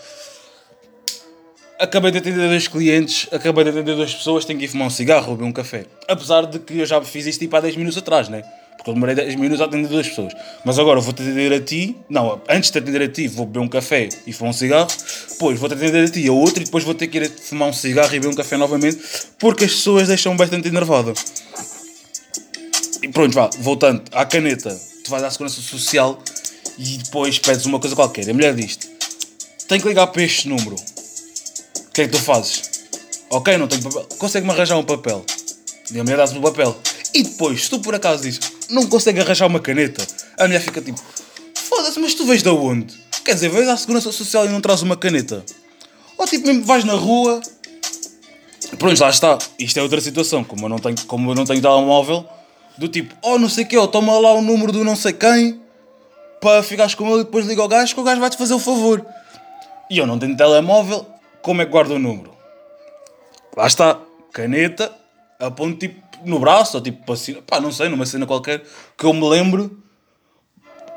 acabei 1.79 2.11
de 2.11 2.17
atender 2.17 2.47
dois 2.49 2.67
clientes, 2.67 3.27
acabei 3.31 3.63
de 3.63 3.69
atender 3.69 3.95
duas 3.95 4.13
pessoas, 4.13 4.45
tenho 4.45 4.59
que 4.59 4.65
ir 4.65 4.67
fumar 4.67 4.87
um 4.87 4.89
cigarro 4.89 5.31
ou 5.31 5.35
beber 5.35 5.49
um 5.49 5.53
café. 5.53 5.85
Apesar 6.07 6.45
de 6.45 6.59
que 6.59 6.79
eu 6.79 6.85
já 6.85 7.01
fiz 7.01 7.25
isto 7.25 7.39
tipo 7.39 7.55
há 7.55 7.61
10 7.61 7.75
minutos 7.75 7.97
atrás, 7.97 8.29
né? 8.29 8.43
Porque 8.77 8.89
eu 8.89 8.93
demorei 8.93 9.15
10 9.15 9.35
minutos 9.35 9.61
a 9.61 9.65
atender 9.65 9.87
duas 9.87 10.07
pessoas. 10.07 10.33
Mas 10.63 10.79
agora 10.79 10.99
vou-te 10.99 11.21
atender 11.21 11.53
a 11.53 11.59
ti, 11.59 11.95
não, 12.09 12.41
antes 12.49 12.71
de 12.71 12.73
te 12.73 12.77
atender 12.79 13.01
a 13.03 13.07
ti 13.07 13.27
vou 13.27 13.45
beber 13.45 13.59
um 13.59 13.67
café 13.67 14.09
e 14.25 14.33
fumar 14.33 14.51
um 14.51 14.53
cigarro, 14.53 14.87
depois 15.29 15.59
vou-te 15.59 15.75
atender 15.75 16.03
a 16.03 16.09
ti 16.09 16.27
a 16.27 16.31
outro 16.31 16.61
e 16.61 16.65
depois 16.65 16.83
vou 16.83 16.93
ter 16.93 17.07
que 17.07 17.17
ir 17.17 17.29
fumar 17.29 17.69
um 17.69 17.73
cigarro 17.73 18.09
e 18.09 18.19
beber 18.19 18.33
um 18.33 18.35
café 18.35 18.57
novamente, 18.57 18.99
porque 19.39 19.65
as 19.65 19.71
pessoas 19.71 20.07
deixam 20.07 20.35
bastante 20.35 20.67
enervada. 20.67 21.13
E 23.03 23.07
pronto, 23.09 23.33
vá, 23.33 23.49
voltando 23.59 24.03
à 24.11 24.25
caneta, 24.25 24.75
tu 25.03 25.11
vais 25.11 25.23
à 25.23 25.29
segurança 25.29 25.61
social 25.61 26.19
e 26.77 26.97
depois 26.97 27.39
pedes 27.39 27.65
uma 27.65 27.79
coisa 27.79 27.95
qualquer. 27.95 28.29
A 28.29 28.33
mulher 28.33 28.53
diz-te: 28.53 28.87
Tenho 29.67 29.81
que 29.81 29.87
ligar 29.87 30.07
para 30.07 30.23
este 30.23 30.47
número. 30.47 30.75
O 30.75 31.91
que 31.91 32.01
é 32.01 32.05
que 32.07 32.11
tu 32.11 32.19
fazes? 32.19 32.61
Ok, 33.29 33.57
não 33.57 33.67
tenho 33.67 33.81
papel. 33.83 34.07
Consegue-me 34.17 34.51
arranjar 34.51 34.77
um 34.77 34.83
papel? 34.83 35.25
E 35.91 35.99
a 35.99 36.03
mulher 36.03 36.17
dá-te 36.17 36.37
o 36.37 36.41
papel. 36.41 36.77
E 37.13 37.23
depois, 37.23 37.63
se 37.63 37.69
tu 37.69 37.79
por 37.79 37.95
acaso 37.95 38.23
dizes: 38.23 38.39
Não 38.69 38.87
consegue 38.87 39.19
arranjar 39.19 39.47
uma 39.47 39.59
caneta, 39.59 40.05
a 40.37 40.45
mulher 40.45 40.61
fica 40.61 40.81
tipo: 40.81 41.01
Foda-se, 41.55 41.99
mas 41.99 42.13
tu 42.13 42.25
vês 42.25 42.43
de 42.43 42.49
onde? 42.49 42.93
Quer 43.25 43.33
dizer, 43.33 43.49
vais 43.49 43.67
à 43.67 43.75
segurança 43.75 44.11
social 44.11 44.45
e 44.45 44.49
não 44.49 44.61
traz 44.61 44.81
uma 44.81 44.95
caneta? 44.95 45.43
Ou 46.17 46.25
tipo, 46.25 46.47
mesmo 46.47 46.63
vais 46.63 46.83
na 46.83 46.93
rua. 46.93 47.41
Pronto, 48.77 48.99
lá 48.99 49.09
está. 49.09 49.37
Isto 49.59 49.79
é 49.79 49.81
outra 49.81 49.99
situação. 49.99 50.43
Como 50.43 50.65
eu 50.65 50.69
não 50.69 50.79
tenho, 50.79 50.95
como 51.07 51.31
eu 51.31 51.35
não 51.35 51.45
tenho 51.45 51.61
telemóvel, 51.61 52.25
do 52.77 52.87
tipo, 52.87 53.15
oh 53.21 53.37
não 53.37 53.49
sei 53.49 53.63
o 53.65 53.67
que, 53.67 53.87
toma 53.87 54.17
lá 54.19 54.33
o 54.33 54.41
número 54.41 54.71
do 54.71 54.83
não 54.83 54.95
sei 54.95 55.13
quem 55.13 55.59
para 56.41 56.63
ficares 56.63 56.95
com 56.95 57.07
ele 57.09 57.21
e 57.21 57.23
depois 57.23 57.45
liga 57.45 57.61
ao 57.61 57.67
gajo 57.67 57.93
que 57.93 57.99
o 57.99 58.03
gajo 58.03 58.21
vai-te 58.21 58.37
fazer 58.37 58.53
o 58.53 58.59
favor. 58.59 59.05
E 59.89 59.97
eu 59.97 60.05
não 60.05 60.19
tenho 60.19 60.35
telemóvel, 60.35 61.05
como 61.41 61.61
é 61.61 61.65
que 61.65 61.71
guardo 61.71 61.91
o 61.91 61.99
número? 61.99 62.31
Lá 63.55 63.67
está, 63.67 63.99
caneta, 64.31 64.93
aponto 65.39 65.79
tipo 65.79 66.07
no 66.25 66.39
braço, 66.39 66.77
ou 66.77 66.83
tipo 66.83 67.15
cima, 67.15 67.41
pá, 67.41 67.59
não 67.59 67.71
sei, 67.71 67.89
numa 67.89 68.05
cena 68.05 68.25
qualquer 68.25 68.63
que 68.97 69.05
eu 69.05 69.13
me 69.13 69.27
lembro, 69.27 69.81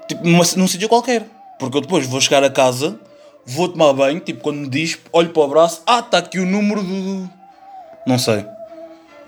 tipo 0.08 0.24
numa, 0.26 0.44
num 0.56 0.66
sítio 0.66 0.88
qualquer. 0.88 1.26
Porque 1.58 1.76
eu 1.76 1.80
depois 1.82 2.06
vou 2.06 2.20
chegar 2.20 2.42
a 2.42 2.50
casa, 2.50 2.98
vou 3.44 3.68
tomar 3.68 3.92
banho, 3.92 4.20
tipo 4.20 4.40
quando 4.40 4.58
me 4.58 4.68
diz, 4.68 4.98
olho 5.12 5.30
para 5.30 5.42
o 5.42 5.48
braço, 5.48 5.82
ah, 5.86 6.00
está 6.00 6.18
aqui 6.18 6.38
o 6.38 6.46
número 6.46 6.82
do. 6.82 7.30
Não 8.06 8.18
sei. 8.18 8.44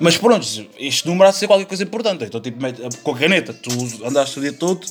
Mas 0.01 0.17
pronto, 0.17 0.45
este 0.79 1.07
número 1.07 1.29
há 1.29 1.31
de 1.31 1.37
ser 1.37 1.47
qualquer 1.47 1.67
coisa 1.67 1.85
importante. 1.85 2.25
Então, 2.25 2.41
tipo, 2.41 2.59
com 3.03 3.15
a 3.15 3.19
caneta, 3.19 3.53
tu 3.53 3.71
andaste 4.05 4.39
o 4.39 4.43
dia 4.43 4.53
todo, 4.53 4.85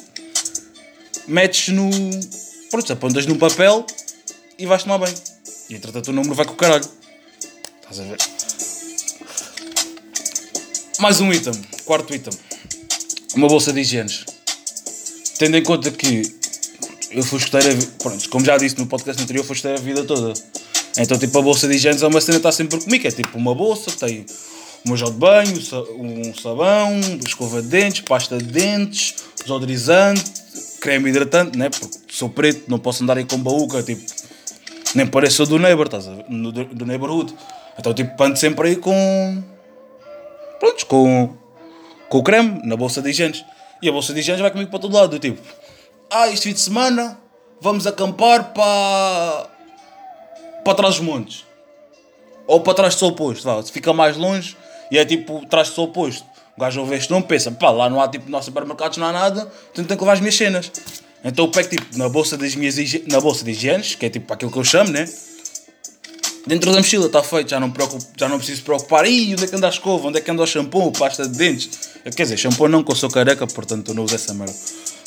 metes 1.27 1.69
no. 1.69 1.89
Pronto, 2.69 2.93
apontas 2.93 3.25
num 3.25 3.37
papel 3.37 3.85
e 4.57 4.65
vais 4.65 4.83
tomar 4.83 4.97
bem. 4.97 5.13
E 5.69 5.75
entretanto 5.75 6.09
o 6.09 6.13
número 6.13 6.35
vai 6.35 6.45
com 6.45 6.53
o 6.53 6.55
caralho. 6.55 6.85
Estás 7.81 7.99
a 7.99 8.03
ver? 8.03 8.17
Mais 10.99 11.19
um 11.19 11.31
item, 11.33 11.53
quarto 11.85 12.13
item. 12.13 12.33
Uma 13.35 13.47
bolsa 13.47 13.73
de 13.73 13.81
higienes. 13.81 14.25
Tendo 15.37 15.57
em 15.57 15.63
conta 15.63 15.89
que 15.89 16.21
eu 17.11 17.23
fui 17.23 17.39
escuteiro, 17.39 17.85
pronto, 18.01 18.29
como 18.29 18.45
já 18.45 18.57
disse 18.57 18.77
no 18.77 18.85
podcast 18.85 19.21
anterior, 19.21 19.43
fui 19.43 19.55
escuteiro 19.55 19.81
a 19.81 19.83
vida 19.83 20.03
toda. 20.03 20.33
Então, 20.97 21.17
tipo, 21.17 21.37
a 21.39 21.41
bolsa 21.41 21.67
de 21.67 21.75
higienes 21.75 22.03
é 22.03 22.07
uma 22.07 22.21
cena 22.21 22.39
que 22.39 22.47
está 22.47 22.51
sempre 22.51 22.79
comigo. 22.79 23.07
É 23.07 23.11
tipo 23.11 23.37
uma 23.37 23.55
bolsa, 23.55 23.91
tem 23.91 24.25
um 24.87 24.95
gel 24.95 25.11
de 25.11 25.17
banho, 25.17 25.59
um 25.97 26.33
sabão, 26.35 26.99
escova 27.25 27.61
de 27.61 27.67
dentes, 27.67 28.01
pasta 28.01 28.37
de 28.37 28.45
dentes, 28.45 29.15
desodorizante, 29.41 30.40
creme 30.81 31.11
hidratante, 31.11 31.57
né? 31.57 31.69
Porque 31.69 31.97
sou 32.09 32.27
preto, 32.27 32.63
não 32.67 32.79
posso 32.79 33.03
andar 33.03 33.17
aí 33.17 33.23
com 33.23 33.37
baúca, 33.37 33.81
tipo, 33.83 34.01
nem 34.95 35.07
pareço 35.07 35.45
do 35.45 35.59
neighbor, 35.59 35.85
estás 35.85 36.07
a 36.07 36.11
Do, 36.11 36.85
neighborhood. 36.85 37.33
Então, 37.77 37.93
tipo, 37.93 38.21
ando 38.21 38.37
sempre 38.37 38.69
aí 38.69 38.75
com. 38.75 39.43
Prontos, 40.59 40.83
com. 40.83 41.37
Com 42.09 42.17
o 42.17 42.23
creme 42.23 42.61
na 42.65 42.75
bolsa 42.75 43.01
de 43.01 43.09
higienes. 43.09 43.45
E 43.81 43.87
a 43.87 43.91
bolsa 43.91 44.13
de 44.13 44.19
higienes 44.19 44.41
vai 44.41 44.51
comigo 44.51 44.69
para 44.69 44.79
todo 44.79 44.93
lado. 44.93 45.11
do 45.11 45.19
Tipo, 45.19 45.41
ah, 46.09 46.27
este 46.27 46.49
fim 46.49 46.53
de 46.53 46.59
semana 46.59 47.17
vamos 47.61 47.87
acampar 47.87 48.51
para. 48.51 49.47
para 50.65 50.75
trás 50.75 50.95
dos 50.95 51.05
montes. 51.05 51.45
Ou 52.45 52.59
para 52.59 52.73
trás 52.73 52.95
do 52.95 52.99
sol 52.99 53.11
oposto. 53.11 53.63
Se 53.63 53.71
fica 53.71 53.93
mais 53.93 54.17
longe 54.17 54.57
e 54.91 54.97
é 54.97 55.05
tipo 55.05 55.45
trás 55.45 55.69
do 55.69 55.75
sol 55.75 55.85
oposto. 55.85 56.25
O 56.57 56.61
gajo 56.61 56.81
ouve 56.81 56.95
este 56.95 57.09
nome 57.09 57.25
pensa, 57.25 57.51
pá, 57.51 57.69
lá 57.69 57.89
não 57.89 58.01
há 58.01 58.07
tipo, 58.07 58.29
nos 58.29 58.45
supermercados 58.45 58.97
não 58.97 59.07
há 59.07 59.11
nada, 59.11 59.51
então 59.71 59.85
tenho 59.85 59.97
que 59.97 60.03
levar 60.03 60.13
as 60.13 60.19
minhas 60.19 60.35
cenas. 60.35 60.71
Então 61.23 61.45
eu 61.45 61.51
pego 61.51 61.69
tipo 61.69 61.97
na 61.97 62.09
bolsa 62.09 62.37
das 62.37 62.55
minhas 62.55 62.75
na 63.07 63.19
bolsa 63.19 63.45
de 63.45 63.51
higienes, 63.51 63.95
que 63.95 64.05
é 64.05 64.09
tipo 64.09 64.31
aquilo 64.33 64.51
que 64.51 64.57
eu 64.57 64.63
chamo, 64.63 64.91
né? 64.91 65.07
Dentro 66.45 66.71
da 66.71 66.77
mochila 66.77 67.05
está 67.05 67.21
feito, 67.21 67.51
já 67.51 67.59
não, 67.59 67.69
preocupo, 67.69 68.03
já 68.17 68.27
não 68.27 68.37
preciso 68.37 68.63
preocupar. 68.63 69.05
Ih, 69.05 69.33
onde 69.33 69.43
é 69.43 69.47
que 69.47 69.55
anda 69.55 69.67
a 69.67 69.69
escova? 69.69 70.07
Onde 70.07 70.17
é 70.17 70.21
que 70.21 70.31
anda 70.31 70.41
o 70.41 70.47
shampoo? 70.47 70.91
Pasta 70.91 71.27
de 71.27 71.37
dentes? 71.37 71.69
Quer 72.15 72.23
dizer, 72.23 72.37
shampoo 72.37 72.67
não, 72.67 72.83
que 72.83 72.91
eu 72.91 72.95
sou 72.95 73.11
careca, 73.11 73.45
portanto 73.45 73.89
eu 73.89 73.93
não 73.93 74.03
uso 74.03 74.15
essa 74.15 74.33
merda. 74.33 74.55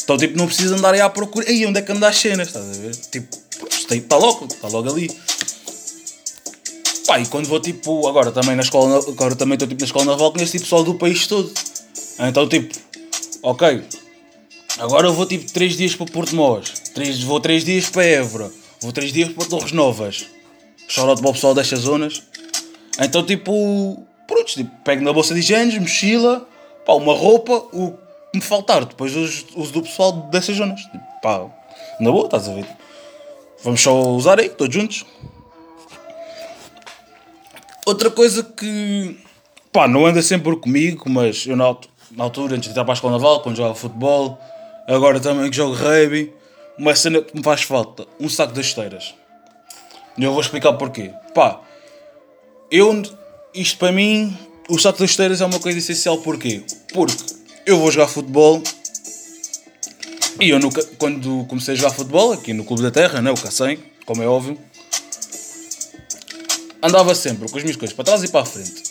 Então, 0.04 0.16
tipo, 0.16 0.38
não 0.38 0.46
preciso 0.46 0.76
andar 0.76 0.94
aí 0.94 1.00
à 1.00 1.10
procura. 1.10 1.50
Ei, 1.50 1.66
onde 1.66 1.80
é 1.80 1.82
que 1.82 1.90
anda 1.90 2.08
as 2.08 2.16
cenas? 2.16 2.48
Estás 2.48 2.64
a 2.64 2.80
ver? 2.80 2.94
Tipo, 2.94 3.36
está 3.90 4.16
logo, 4.16 4.44
está 4.44 4.68
logo 4.68 4.88
ali. 4.88 5.10
Pá, 7.06 7.20
e 7.20 7.26
quando 7.26 7.46
vou, 7.46 7.61
tipo, 7.61 8.08
agora 8.08 8.32
também 8.32 8.56
na 8.56 8.62
escola, 8.62 8.96
agora 8.96 9.37
também 9.37 9.54
estou 9.54 9.68
tipo, 9.68 9.80
na 9.80 9.87
escola 9.87 10.06
naval, 10.06 10.32
conheço 10.32 10.52
tipo, 10.52 10.64
pessoal 10.64 10.82
do 10.82 10.94
país 10.94 11.26
todo. 11.26 11.52
Então, 12.18 12.49
tipo, 12.49 12.75
ok, 13.42 13.82
agora 14.78 15.08
eu 15.08 15.12
vou 15.12 15.26
tipo 15.26 15.50
3 15.52 15.76
dias 15.76 15.94
para 15.94 16.06
Porto 16.06 16.34
Mós, 16.34 16.70
3, 16.94 17.23
vou 17.25 17.40
3 17.40 17.64
dias 17.64 17.90
para 17.90 18.04
Évora, 18.04 18.50
vou 18.80 18.92
3 18.92 19.12
dias 19.12 19.32
para 19.32 19.46
Torres 19.46 19.73
Novas. 19.73 20.26
Chorote 20.88 21.20
para 21.20 21.30
o 21.30 21.34
pessoal 21.34 21.54
destas 21.54 21.80
zonas. 21.80 22.23
Então, 23.00 23.25
tipo, 23.25 24.02
pronto, 24.26 24.46
tipo, 24.46 24.70
pego 24.84 25.02
na 25.02 25.12
bolsa 25.12 25.34
de 25.34 25.40
higiene, 25.40 25.78
mochila, 25.80 26.46
pá, 26.87 26.92
uma 26.94 27.14
roupa, 27.14 27.52
o 27.73 27.99
me 28.34 28.40
faltar, 28.40 28.84
depois 28.84 29.14
uso, 29.14 29.46
uso 29.56 29.73
do 29.73 29.82
pessoal 29.82 30.12
dessas 30.30 30.56
zonas. 30.56 30.80
Tipo, 30.80 31.04
pá, 31.23 31.46
na 32.00 32.11
boa, 32.11 32.26
estás 32.26 32.49
a 32.49 32.54
ver? 32.54 32.66
Vamos 33.62 33.80
só 33.80 34.11
usar 34.11 34.38
aí, 34.40 34.49
todos 34.49 34.75
juntos. 34.75 35.06
Outra 37.86 38.10
coisa 38.10 38.42
que, 38.42 39.16
pá, 39.70 39.86
não 39.86 40.06
anda 40.06 40.22
sempre 40.22 40.56
comigo, 40.56 41.04
mas 41.10 41.46
eu 41.46 41.54
na, 41.54 41.76
na 42.12 42.24
altura, 42.24 42.56
antes 42.56 42.72
de 42.72 42.78
ir 42.78 42.82
para 42.82 42.92
a 42.92 42.94
escola 42.94 43.12
naval, 43.12 43.42
quando 43.42 43.56
jogava 43.56 43.74
futebol, 43.74 44.38
agora 44.88 45.20
também 45.20 45.50
que 45.50 45.56
jogo 45.56 45.74
rugby, 45.74 46.32
uma 46.78 46.94
cena 46.94 47.20
que 47.20 47.36
me 47.36 47.42
faz 47.42 47.62
falta, 47.62 48.06
um 48.18 48.26
saco 48.26 48.54
de 48.54 48.62
esteiras. 48.62 49.14
E 50.16 50.24
eu 50.24 50.32
vou 50.32 50.40
explicar 50.40 50.72
porquê. 50.74 51.12
Pá, 51.34 51.60
eu, 52.70 53.02
isto 53.54 53.76
para 53.76 53.92
mim, 53.92 54.34
o 54.68 54.78
saco 54.78 54.98
de 54.98 55.04
esteiras 55.04 55.42
é 55.42 55.44
uma 55.44 55.60
coisa 55.60 55.78
essencial, 55.78 56.16
porquê? 56.18 56.62
Porque 56.92 57.22
eu 57.66 57.78
vou 57.78 57.90
jogar 57.90 58.08
futebol. 58.08 58.62
E 60.40 60.48
eu 60.48 60.58
nunca, 60.58 60.82
quando 60.98 61.44
comecei 61.44 61.74
a 61.74 61.76
jogar 61.76 61.90
futebol, 61.92 62.32
aqui 62.32 62.54
no 62.54 62.64
Clube 62.64 62.82
da 62.82 62.90
Terra, 62.90 63.20
né, 63.20 63.30
o 63.30 63.36
Cacém, 63.36 63.78
como 64.06 64.22
é 64.22 64.26
óbvio, 64.26 64.58
andava 66.84 67.14
sempre 67.14 67.48
com 67.48 67.56
as 67.56 67.62
minhas 67.64 67.76
coisas 67.76 67.94
para 67.94 68.04
trás 68.04 68.22
e 68.22 68.28
para 68.28 68.42
a 68.42 68.44
frente. 68.44 68.82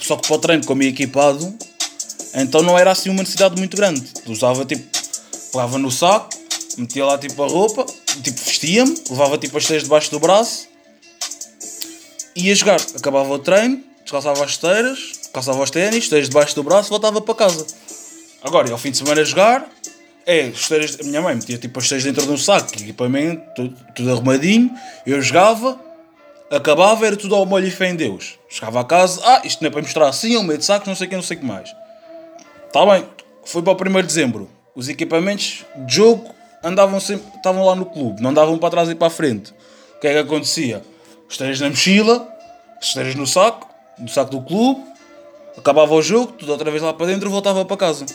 Só 0.00 0.16
que 0.16 0.26
para 0.26 0.36
o 0.36 0.38
treino, 0.38 0.64
como 0.64 0.82
ia 0.82 0.88
equipado, 0.88 1.54
então 2.34 2.62
não 2.62 2.78
era 2.78 2.90
assim 2.90 3.10
uma 3.10 3.20
necessidade 3.20 3.56
muito 3.56 3.76
grande. 3.76 4.02
Usava 4.26 4.64
tipo, 4.64 4.84
pegava 5.52 5.78
no 5.78 5.90
saco, 5.90 6.30
metia 6.78 7.04
lá 7.04 7.18
tipo 7.18 7.42
a 7.42 7.46
roupa, 7.46 7.84
tipo 8.22 8.40
vestia-me, 8.42 8.96
levava 9.10 9.38
tipo 9.38 9.56
as 9.58 9.66
teias 9.66 9.82
debaixo 9.84 10.10
do 10.10 10.18
braço, 10.18 10.66
ia 12.34 12.54
jogar. 12.54 12.80
Acabava 12.96 13.32
o 13.32 13.38
treino, 13.38 13.84
descalçava 14.02 14.42
as 14.42 14.52
esteiras, 14.52 15.12
calçava 15.32 15.62
os 15.62 15.70
ténis, 15.70 16.08
teias 16.08 16.28
debaixo 16.28 16.54
do 16.54 16.62
braço, 16.62 16.88
voltava 16.88 17.20
para 17.20 17.34
casa. 17.34 17.66
Agora, 18.42 18.70
ao 18.72 18.78
fim 18.78 18.90
de 18.90 18.96
semana 18.96 19.20
a 19.20 19.24
jogar, 19.24 19.70
é, 20.26 20.48
esteiras, 20.48 20.98
a 21.00 21.04
minha 21.04 21.20
mãe 21.20 21.34
metia 21.34 21.58
tipo 21.58 21.78
as 21.78 21.84
esteiras 21.84 22.04
dentro 22.04 22.26
de 22.26 22.32
um 22.32 22.38
saco, 22.38 22.74
equipamento, 22.74 23.42
tudo, 23.54 23.76
tudo 23.94 24.10
arrumadinho, 24.10 24.70
eu 25.06 25.20
jogava, 25.22 25.78
acabava, 26.50 27.06
era 27.06 27.16
tudo 27.16 27.34
ao 27.34 27.46
molho 27.46 27.66
e 27.66 27.70
fé 27.70 27.88
em 27.88 27.96
Deus. 27.96 28.38
Chegava 28.48 28.80
a 28.80 28.84
casa, 28.84 29.20
ah, 29.24 29.42
isto 29.44 29.62
não 29.62 29.68
é 29.68 29.70
para 29.70 29.82
mostrar 29.82 30.08
assim, 30.08 30.34
é 30.34 30.38
um 30.38 30.42
meio 30.42 30.58
de 30.58 30.64
sacos, 30.64 30.86
não 30.88 30.94
sei 30.94 31.06
o 31.06 31.10
que, 31.10 31.16
não 31.16 31.22
sei 31.22 31.36
o 31.36 31.40
que 31.40 31.46
mais. 31.46 31.74
Está 32.66 32.84
bem, 32.86 33.06
foi 33.44 33.62
para 33.62 33.72
o 33.72 33.90
1 33.90 33.92
de 34.00 34.02
dezembro. 34.02 34.50
Os 34.74 34.88
equipamentos 34.88 35.64
de 35.76 35.94
jogo 35.94 36.34
andavam 36.62 36.98
sempre, 36.98 37.26
estavam 37.36 37.64
lá 37.64 37.74
no 37.74 37.86
clube, 37.86 38.20
não 38.20 38.30
andavam 38.30 38.58
para 38.58 38.70
trás 38.70 38.88
e 38.88 38.94
para 38.94 39.06
a 39.06 39.10
frente. 39.10 39.52
O 39.96 40.00
que 40.00 40.08
é 40.08 40.12
que 40.12 40.18
acontecia? 40.18 40.82
Esteiras 41.28 41.60
na 41.60 41.70
mochila, 41.70 42.28
esteiras 42.80 43.14
no 43.14 43.26
saco, 43.26 43.68
no 43.98 44.08
saco 44.08 44.30
do 44.30 44.40
clube, 44.40 44.82
acabava 45.56 45.94
o 45.94 46.02
jogo, 46.02 46.32
tudo 46.32 46.52
outra 46.52 46.70
vez 46.70 46.82
lá 46.82 46.92
para 46.92 47.06
dentro, 47.06 47.30
voltava 47.30 47.64
para 47.64 47.76
casa. 47.76 48.06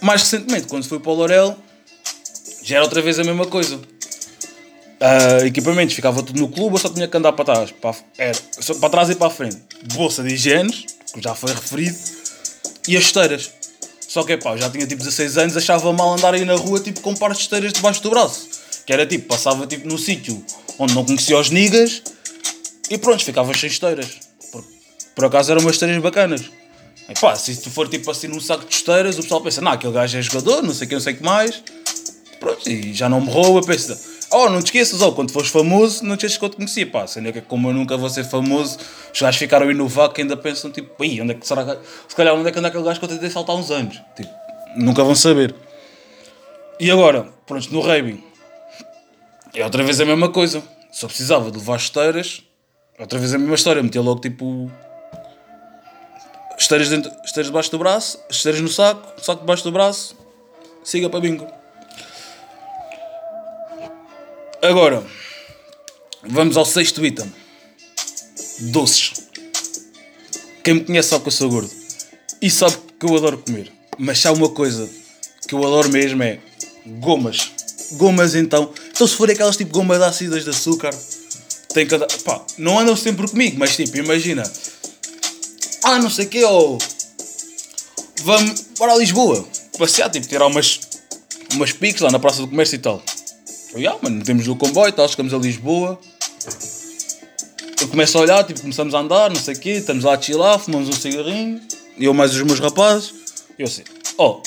Mais 0.00 0.22
recentemente, 0.22 0.66
quando 0.66 0.88
fui 0.88 0.98
para 0.98 1.10
o 1.10 1.14
Lorel, 1.14 1.56
já 2.62 2.76
era 2.76 2.84
outra 2.84 3.02
vez 3.02 3.18
a 3.18 3.24
mesma 3.24 3.46
coisa. 3.46 3.78
Uh, 5.00 5.46
equipamentos 5.46 5.94
ficava 5.94 6.22
tudo 6.22 6.38
no 6.38 6.48
clube, 6.48 6.74
eu 6.74 6.78
só 6.78 6.90
tinha 6.90 7.08
que 7.08 7.16
andar 7.16 7.32
para 7.32 7.46
trás, 7.46 7.70
para, 7.70 7.96
era, 8.18 8.38
para 8.78 8.90
trás 8.90 9.08
e 9.08 9.14
para 9.14 9.28
a 9.28 9.30
frente. 9.30 9.56
Bolsa 9.94 10.22
de 10.22 10.34
higiene, 10.34 10.70
que 10.70 11.22
já 11.22 11.34
foi 11.34 11.54
referido, 11.54 11.96
e 12.86 12.96
as 12.98 13.04
esteiras. 13.04 13.50
Só 14.06 14.24
que 14.24 14.36
pá, 14.36 14.56
já 14.56 14.68
tinha 14.68 14.86
tipo 14.86 15.02
16 15.02 15.38
anos, 15.38 15.56
achava 15.56 15.90
mal 15.92 16.12
andar 16.12 16.34
aí 16.34 16.44
na 16.44 16.54
rua 16.54 16.80
tipo 16.80 17.00
com 17.00 17.14
pares 17.14 17.38
de 17.38 17.44
esteiras 17.44 17.72
debaixo 17.72 18.02
do 18.02 18.10
braço. 18.10 18.48
Que 18.84 18.92
era 18.92 19.06
tipo, 19.06 19.28
passava 19.28 19.66
tipo 19.66 19.88
num 19.88 19.96
sítio 19.96 20.44
onde 20.78 20.94
não 20.94 21.04
conhecia 21.04 21.38
os 21.38 21.48
niggas 21.48 22.02
e 22.90 22.98
pronto, 22.98 23.24
ficava 23.24 23.54
sem 23.54 23.68
esteiras. 23.70 24.08
Por, 24.50 24.64
por 25.14 25.24
acaso 25.26 25.52
eram 25.52 25.62
umas 25.62 25.76
esteiras 25.76 26.02
bacanas. 26.02 26.42
E 27.08 27.14
pá, 27.20 27.36
se 27.36 27.56
tu 27.56 27.70
for 27.70 27.88
tipo 27.88 28.10
assim 28.10 28.26
num 28.26 28.40
saco 28.40 28.66
de 28.66 28.74
esteiras, 28.74 29.16
o 29.16 29.22
pessoal 29.22 29.40
pensa, 29.40 29.60
não, 29.60 29.72
aquele 29.72 29.92
gajo 29.92 30.18
é 30.18 30.22
jogador, 30.22 30.62
não 30.62 30.74
sei 30.74 30.86
o 30.86 30.88
que, 30.88 30.94
não 30.94 31.00
sei 31.00 31.14
o 31.14 31.16
que 31.16 31.22
mais. 31.22 31.62
Pronto, 32.40 32.68
e 32.68 32.92
já 32.92 33.08
não 33.08 33.20
me 33.20 33.30
rouba, 33.30 33.64
pensa, 33.64 33.96
oh, 34.32 34.48
não 34.48 34.60
te 34.60 34.66
esqueças, 34.66 35.02
oh, 35.02 35.12
quando 35.12 35.32
fores 35.32 35.48
famoso, 35.50 36.04
não 36.04 36.16
te 36.16 36.26
esqueças 36.26 36.38
que 36.38 36.44
eu 36.44 36.48
te 36.48 36.56
conhecia, 36.56 36.86
pá, 36.90 37.06
sendo 37.06 37.32
que 37.32 37.40
como 37.40 37.68
eu 37.68 37.74
nunca 37.74 37.96
vou 37.96 38.08
ser 38.08 38.24
famoso, 38.24 38.78
os 39.12 39.20
gajos 39.20 39.38
ficaram 39.38 39.68
aí 39.68 39.74
no 39.74 39.88
vácuo 39.88 40.20
e 40.20 40.22
ainda 40.22 40.36
pensam, 40.36 40.70
tipo, 40.70 41.02
aí, 41.02 41.20
onde 41.20 41.32
é 41.32 41.34
que 41.34 41.46
será 41.46 41.64
que, 41.64 41.78
se 42.08 42.16
calhar, 42.16 42.34
onde 42.34 42.48
é 42.48 42.52
que 42.52 42.58
anda 42.58 42.68
aquele 42.68 42.84
gajo 42.84 42.98
que 42.98 43.04
eu 43.04 43.08
tentei 43.08 43.30
saltar 43.30 43.56
há 43.56 43.58
uns 43.58 43.70
anos? 43.70 44.00
Tipo, 44.16 44.30
nunca 44.76 45.02
vão 45.02 45.14
saber. 45.14 45.54
E 46.78 46.90
agora, 46.90 47.28
pronto, 47.46 47.72
no 47.72 47.80
Raving, 47.80 48.22
é 49.54 49.64
outra 49.64 49.82
vez 49.82 50.00
a 50.00 50.04
mesma 50.04 50.28
coisa, 50.28 50.62
só 50.90 51.06
precisava 51.06 51.50
de 51.50 51.58
levar 51.58 51.76
esteiras, 51.76 52.42
outra 52.98 53.18
vez 53.18 53.34
a 53.34 53.38
mesma 53.38 53.54
história, 53.54 53.82
metia 53.82 54.00
logo 54.00 54.20
tipo 54.20 54.70
esteiras, 56.56 56.88
dentro, 56.88 57.10
esteiras 57.24 57.46
debaixo 57.46 57.70
do 57.70 57.78
braço, 57.78 58.18
esteiras 58.30 58.60
no 58.60 58.68
saco, 58.68 59.20
saco 59.20 59.40
debaixo 59.40 59.64
do 59.64 59.72
braço, 59.72 60.16
siga 60.84 61.08
para 61.08 61.20
bingo. 61.20 61.59
Agora, 64.62 65.04
vamos 66.22 66.56
ao 66.56 66.64
sexto 66.64 67.04
item: 67.04 67.32
doces. 68.60 69.12
Quem 70.62 70.74
me 70.74 70.80
conhece 70.80 71.08
sabe 71.08 71.22
que 71.22 71.28
eu 71.28 71.32
sou 71.32 71.50
gordo 71.50 71.70
e 72.42 72.50
sabe 72.50 72.76
que 72.98 73.06
eu 73.06 73.16
adoro 73.16 73.38
comer. 73.38 73.72
Mas 73.98 74.24
há 74.24 74.32
uma 74.32 74.48
coisa 74.48 74.88
que 75.48 75.54
eu 75.54 75.66
adoro 75.66 75.88
mesmo 75.90 76.22
é 76.22 76.38
gomas. 76.98 77.50
Gomas 77.92 78.34
então. 78.34 78.72
Então 78.90 79.06
se 79.06 79.14
forem 79.14 79.34
aquelas 79.34 79.56
tipo 79.56 79.72
gomas 79.72 80.00
ácidas 80.00 80.44
de 80.44 80.50
açúcar, 80.50 80.94
tem 81.72 81.86
que 81.86 81.94
andar. 81.94 82.08
Pá, 82.24 82.44
não 82.58 82.78
andam 82.78 82.96
sempre 82.96 83.28
comigo, 83.28 83.58
mas 83.58 83.76
tipo, 83.76 83.96
imagina 83.96 84.42
ah, 85.82 85.98
não 85.98 86.10
sei 86.10 86.28
o 86.44 86.48
ou 86.48 86.78
vamos 88.22 88.60
para 88.78 88.96
Lisboa, 88.96 89.46
passear, 89.78 90.10
tipo, 90.10 90.26
tirar 90.26 90.46
umas, 90.46 90.80
umas 91.54 91.72
piques 91.72 92.02
lá 92.02 92.10
na 92.10 92.18
Praça 92.18 92.42
do 92.42 92.48
Comércio 92.48 92.76
e 92.76 92.78
tal. 92.78 93.02
Eu, 93.74 93.90
ah, 93.90 93.98
mano, 94.02 94.22
temos 94.24 94.48
o 94.48 94.56
comboio, 94.56 94.92
tal, 94.92 95.08
chegamos 95.08 95.32
a 95.32 95.38
Lisboa. 95.38 95.98
Eu 97.80 97.88
começo 97.88 98.18
a 98.18 98.20
olhar, 98.20 98.44
tipo, 98.44 98.60
começamos 98.60 98.94
a 98.94 98.98
andar, 98.98 99.30
não 99.30 99.36
sei 99.36 99.54
o 99.54 99.60
quê, 99.60 99.70
estamos 99.70 100.04
lá 100.04 100.14
a 100.14 100.20
chilar, 100.20 100.58
fumamos 100.58 100.88
um 100.88 100.92
cigarrinho, 100.92 101.60
eu 101.98 102.12
mais 102.12 102.34
os 102.34 102.42
meus 102.42 102.58
rapazes. 102.58 103.14
Eu 103.58 103.66
assim, 103.66 103.82
oh, 104.18 104.40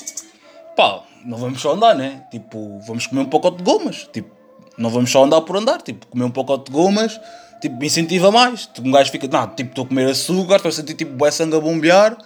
pá, 0.75 1.03
não 1.25 1.38
vamos 1.38 1.62
só 1.62 1.74
andar, 1.74 1.96
né? 1.96 2.24
Tipo, 2.32 2.80
vamos 2.86 3.08
comer 3.08 3.22
um 3.22 3.30
pacote 3.30 3.58
de 3.58 3.63
gomas, 3.63 4.08
tipo, 4.12 4.30
não 4.77 4.89
vamos 4.89 5.10
só 5.12 5.24
andar 5.24 5.42
por 5.42 5.56
andar, 5.56 5.82
tipo, 5.82 6.06
comer 6.08 6.25
um 6.25 6.32
pacote 6.32 6.65
de 6.65 6.72
gomas 6.72 7.20
tipo, 7.63 7.77
me 7.77 7.88
incentiva 7.88 8.30
mais. 8.30 8.70
Um 8.84 8.92
gajo 8.92 9.10
fica, 9.10 9.27
não, 9.27 9.48
tipo, 9.48 9.70
estou 9.70 9.86
a 9.86 9.88
comer 9.88 10.10
açúcar, 10.10 10.58
estou 10.58 10.70
a 10.70 10.72
sentir 10.72 10.96
tipo, 10.96 11.13
bué 11.13 11.32
sangue 11.32 11.56
a 11.56 11.60
bombear. 11.60 12.18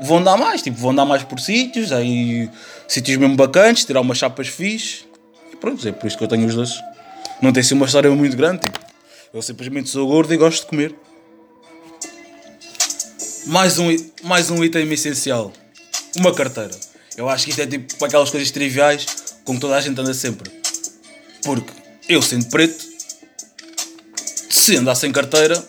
Vou 0.00 0.18
andar 0.18 0.36
mais, 0.36 0.60
tipo, 0.60 0.76
vou 0.76 0.90
andar 0.90 1.04
mais 1.04 1.22
por 1.22 1.38
sítios, 1.40 1.92
aí 1.92 2.50
sítios 2.86 3.16
mesmo 3.16 3.36
bacanas, 3.36 3.84
tirar 3.84 4.00
umas 4.00 4.18
chapas 4.18 4.48
fixe. 4.48 5.07
Pronto, 5.60 5.86
é 5.86 5.92
por 5.92 6.06
isso 6.06 6.16
que 6.16 6.24
eu 6.24 6.28
tenho 6.28 6.46
os 6.46 6.54
dois. 6.54 6.70
Não 7.42 7.52
tem 7.52 7.62
sido 7.62 7.76
uma 7.76 7.86
história 7.86 8.10
muito 8.10 8.36
grande, 8.36 8.62
tipo, 8.62 8.78
eu 9.32 9.42
simplesmente 9.42 9.88
sou 9.88 10.06
gordo 10.06 10.32
e 10.32 10.36
gosto 10.36 10.62
de 10.62 10.66
comer. 10.68 10.94
Mais 13.46 13.78
um, 13.78 13.88
mais 14.22 14.50
um 14.50 14.62
item 14.64 14.90
essencial. 14.92 15.52
Uma 16.16 16.34
carteira. 16.34 16.74
Eu 17.16 17.28
acho 17.28 17.44
que 17.44 17.50
isto 17.50 17.60
é 17.60 17.66
tipo 17.66 18.04
aquelas 18.04 18.30
coisas 18.30 18.50
triviais 18.50 19.06
como 19.44 19.58
toda 19.58 19.76
a 19.76 19.80
gente 19.80 19.98
anda 20.00 20.12
sempre. 20.12 20.50
Porque 21.42 21.72
eu 22.08 22.20
sendo 22.20 22.46
preto, 22.46 22.84
se 24.50 24.76
andar 24.76 24.94
sem 24.94 25.10
carteira, 25.10 25.62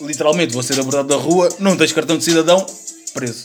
literalmente 0.00 0.52
vou 0.52 0.62
ser 0.62 0.80
abordado 0.80 1.08
da 1.08 1.16
rua, 1.16 1.48
não 1.58 1.76
tens 1.76 1.92
cartão 1.92 2.16
de 2.16 2.24
cidadão, 2.24 2.64
preso. 3.12 3.44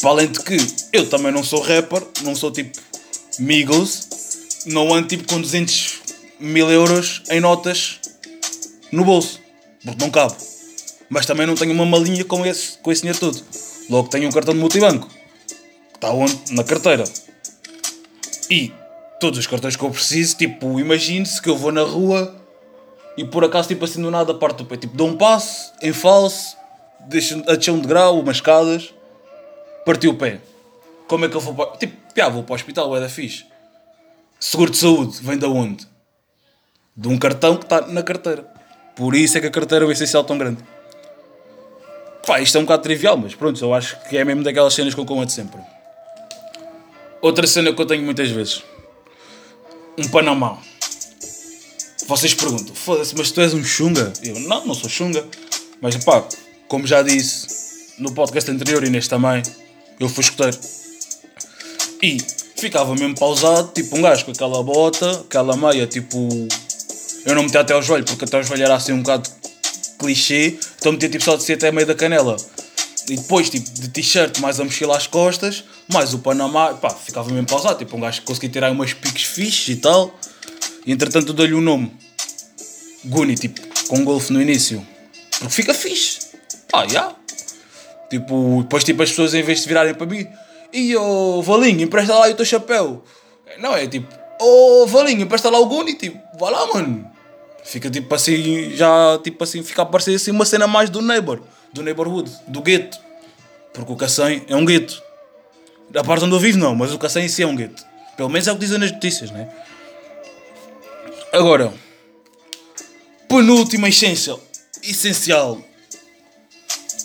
Para 0.00 0.10
além 0.10 0.28
de 0.28 0.40
que 0.40 0.56
eu 0.92 1.08
também 1.08 1.32
não 1.32 1.42
sou 1.42 1.62
rapper, 1.62 2.02
não 2.22 2.34
sou 2.36 2.50
tipo 2.50 2.78
Migos, 3.38 4.08
não 4.66 4.92
ando 4.92 5.08
tipo 5.08 5.26
com 5.26 5.40
200 5.40 6.00
mil 6.40 6.70
euros 6.70 7.22
em 7.30 7.40
notas 7.40 8.00
no 8.90 9.04
bolso, 9.04 9.40
porque 9.84 10.02
não 10.02 10.10
cabe. 10.10 10.34
Mas 11.08 11.26
também 11.26 11.46
não 11.46 11.54
tenho 11.54 11.72
uma 11.72 11.86
malinha 11.86 12.24
com 12.24 12.44
esse, 12.44 12.78
com 12.78 12.90
esse 12.90 13.02
dinheiro 13.02 13.20
todo. 13.20 13.42
Logo 13.90 14.08
tenho 14.08 14.28
um 14.28 14.32
cartão 14.32 14.54
de 14.54 14.60
multibanco, 14.60 15.08
que 15.08 15.96
está 15.96 16.10
onde? 16.10 16.38
Na 16.50 16.64
carteira. 16.64 17.04
E 18.50 18.72
todos 19.20 19.38
os 19.38 19.46
cartões 19.46 19.76
que 19.76 19.82
eu 19.82 19.90
preciso, 19.90 20.36
tipo, 20.36 20.80
imagine-se 20.80 21.40
que 21.40 21.48
eu 21.48 21.56
vou 21.56 21.72
na 21.72 21.82
rua 21.82 22.34
e 23.16 23.24
por 23.24 23.44
acaso, 23.44 23.68
tipo 23.68 23.84
assim, 23.84 24.02
do 24.02 24.10
nada, 24.10 24.34
parte 24.34 24.58
do 24.58 24.66
pé. 24.66 24.76
Tipo, 24.76 24.96
dou 24.96 25.08
um 25.08 25.16
passo, 25.16 25.72
em 25.82 25.92
falso, 25.92 26.56
deixa, 27.00 27.36
a 27.36 27.72
um 27.72 27.78
degrau, 27.78 28.18
umas 28.18 28.36
escadas, 28.36 28.92
partiu 29.84 30.12
o 30.12 30.14
pé. 30.14 30.40
Como 31.06 31.24
é 31.24 31.28
que 31.28 31.36
eu 31.36 31.40
vou 31.40 31.54
para. 31.54 31.76
Tipo, 31.76 31.96
piá, 32.12 32.28
vou 32.28 32.42
para 32.42 32.52
o 32.52 32.56
hospital, 32.56 32.96
é 32.96 33.00
da 33.00 33.08
fixe. 33.08 33.44
Seguro 34.46 34.70
de 34.70 34.76
saúde, 34.76 35.20
vem 35.22 35.38
da 35.38 35.48
onde? 35.48 35.88
De 36.94 37.08
um 37.08 37.16
cartão 37.16 37.56
que 37.56 37.64
está 37.64 37.80
na 37.86 38.02
carteira. 38.02 38.42
Por 38.94 39.14
isso 39.14 39.38
é 39.38 39.40
que 39.40 39.46
a 39.46 39.50
carteira 39.50 39.86
é 39.86 39.88
o 39.88 39.90
essencial 39.90 40.22
tão 40.22 40.36
grande. 40.36 40.62
Pá, 42.26 42.42
isto 42.42 42.58
é 42.58 42.60
um 42.60 42.64
bocado 42.64 42.82
trivial, 42.82 43.16
mas 43.16 43.34
pronto, 43.34 43.64
eu 43.64 43.72
acho 43.72 43.98
que 44.06 44.18
é 44.18 44.22
mesmo 44.22 44.42
daquelas 44.42 44.74
cenas 44.74 44.92
que 44.92 45.00
eu 45.00 45.06
como 45.06 45.24
de 45.24 45.32
sempre. 45.32 45.58
Outra 47.22 47.46
cena 47.46 47.72
que 47.72 47.80
eu 47.80 47.86
tenho 47.86 48.02
muitas 48.04 48.30
vezes. 48.30 48.62
Um 49.96 50.06
Panamá. 50.08 50.58
Vocês 52.06 52.34
perguntam, 52.34 52.74
foda-se, 52.74 53.16
mas 53.16 53.30
tu 53.30 53.40
és 53.40 53.54
um 53.54 53.64
chunga? 53.64 54.12
Eu, 54.22 54.38
não, 54.40 54.66
não 54.66 54.74
sou 54.74 54.90
chunga. 54.90 55.26
Mas 55.80 55.96
pá, 56.04 56.22
como 56.68 56.86
já 56.86 57.00
disse 57.00 57.94
no 57.98 58.12
podcast 58.12 58.50
anterior 58.50 58.84
e 58.84 58.90
neste 58.90 59.08
também, 59.08 59.42
eu 59.98 60.06
fui 60.06 60.22
escuteiro. 60.22 60.58
E 62.02 62.18
ficava 62.64 62.94
mesmo 62.94 63.14
pausado, 63.14 63.70
tipo 63.74 63.94
um 63.96 64.00
gajo 64.00 64.24
com 64.24 64.30
aquela 64.30 64.62
bota, 64.62 65.10
aquela 65.20 65.54
meia, 65.54 65.86
tipo. 65.86 66.28
Eu 67.26 67.34
não 67.34 67.42
metia 67.42 67.60
até 67.60 67.74
ao 67.74 67.82
joelho, 67.82 68.04
porque 68.04 68.24
até 68.24 68.38
ao 68.38 68.42
joelho 68.42 68.64
era 68.64 68.74
assim 68.74 68.92
um 68.92 69.02
bocado 69.02 69.28
clichê, 69.98 70.58
então 70.78 70.92
metia 70.92 71.10
tipo 71.10 71.24
só 71.24 71.36
de 71.36 71.42
ser 71.42 71.54
até 71.54 71.70
meio 71.70 71.86
da 71.86 71.94
canela. 71.94 72.36
E 73.08 73.16
depois, 73.16 73.50
tipo, 73.50 73.68
de 73.70 73.88
t-shirt, 73.88 74.38
mais 74.38 74.58
a 74.58 74.64
mochila 74.64 74.96
às 74.96 75.06
costas, 75.06 75.62
mais 75.92 76.14
o 76.14 76.18
Panamá, 76.20 76.72
pá, 76.72 76.88
ficava 76.88 77.30
mesmo 77.30 77.46
pausado, 77.46 77.78
tipo 77.78 77.96
um 77.98 78.00
gajo 78.00 78.20
que 78.20 78.26
conseguia 78.26 78.48
tirar 78.48 78.72
umas 78.72 78.94
piques 78.94 79.24
fixes 79.24 79.68
e 79.68 79.76
tal. 79.76 80.18
E 80.86 80.92
entretanto 80.92 81.34
dei-lhe 81.34 81.52
o 81.52 81.58
um 81.58 81.60
nome. 81.60 81.92
Guni, 83.04 83.34
tipo, 83.34 83.60
com 83.88 84.02
golfe 84.04 84.32
no 84.32 84.40
início. 84.40 84.86
Porque 85.38 85.52
fica 85.52 85.74
fixe. 85.74 86.18
Pá, 86.70 86.86
já. 86.86 86.92
Yeah. 86.92 87.16
Tipo, 88.08 88.62
depois 88.62 88.84
tipo 88.84 89.02
as 89.02 89.10
pessoas 89.10 89.34
em 89.34 89.42
vez 89.42 89.60
de 89.60 89.68
virarem 89.68 89.94
para 89.94 90.06
mim, 90.06 90.26
e 90.74 90.96
o 90.96 91.38
oh, 91.38 91.42
Valinho, 91.42 91.82
empresta 91.82 92.12
lá 92.12 92.28
o 92.28 92.34
teu 92.34 92.44
chapéu. 92.44 93.04
Não, 93.60 93.76
é 93.76 93.86
tipo, 93.86 94.12
ô 94.40 94.82
oh, 94.82 94.86
Valinho, 94.88 95.22
empresta 95.22 95.48
lá 95.48 95.60
o 95.60 95.66
Guni, 95.66 95.94
tipo, 95.94 96.20
vá 96.36 96.50
lá, 96.50 96.66
mano. 96.74 97.08
Fica 97.62 97.88
tipo 97.88 98.12
assim, 98.12 98.74
já 98.74 99.18
tipo 99.22 99.44
assim, 99.44 99.62
fica 99.62 99.82
a 99.82 99.86
parecer 99.86 100.16
assim 100.16 100.32
uma 100.32 100.44
cena 100.44 100.66
mais 100.66 100.90
do 100.90 101.00
neighbor, 101.00 101.40
do 101.72 101.80
neighborhood, 101.80 102.28
do 102.48 102.60
gueto. 102.60 102.98
Porque 103.72 103.92
o 103.92 103.96
Cacém 103.96 104.44
é 104.48 104.56
um 104.56 104.64
gueto. 104.64 105.00
Da 105.90 106.02
parte 106.02 106.24
onde 106.24 106.34
eu 106.34 106.40
vivo 106.40 106.58
não, 106.58 106.74
mas 106.74 106.92
o 106.92 106.98
Cacém 106.98 107.26
em 107.26 107.28
si 107.28 107.44
é 107.44 107.46
um 107.46 107.54
gueto. 107.54 107.84
Pelo 108.16 108.28
menos 108.28 108.48
é 108.48 108.50
o 108.50 108.54
que 108.56 108.60
dizem 108.62 108.78
nas 108.78 108.90
notícias, 108.90 109.30
né? 109.30 109.48
Agora, 111.32 111.72
penúltima 113.28 113.88
essência, 113.88 114.36
essencial, 114.82 115.60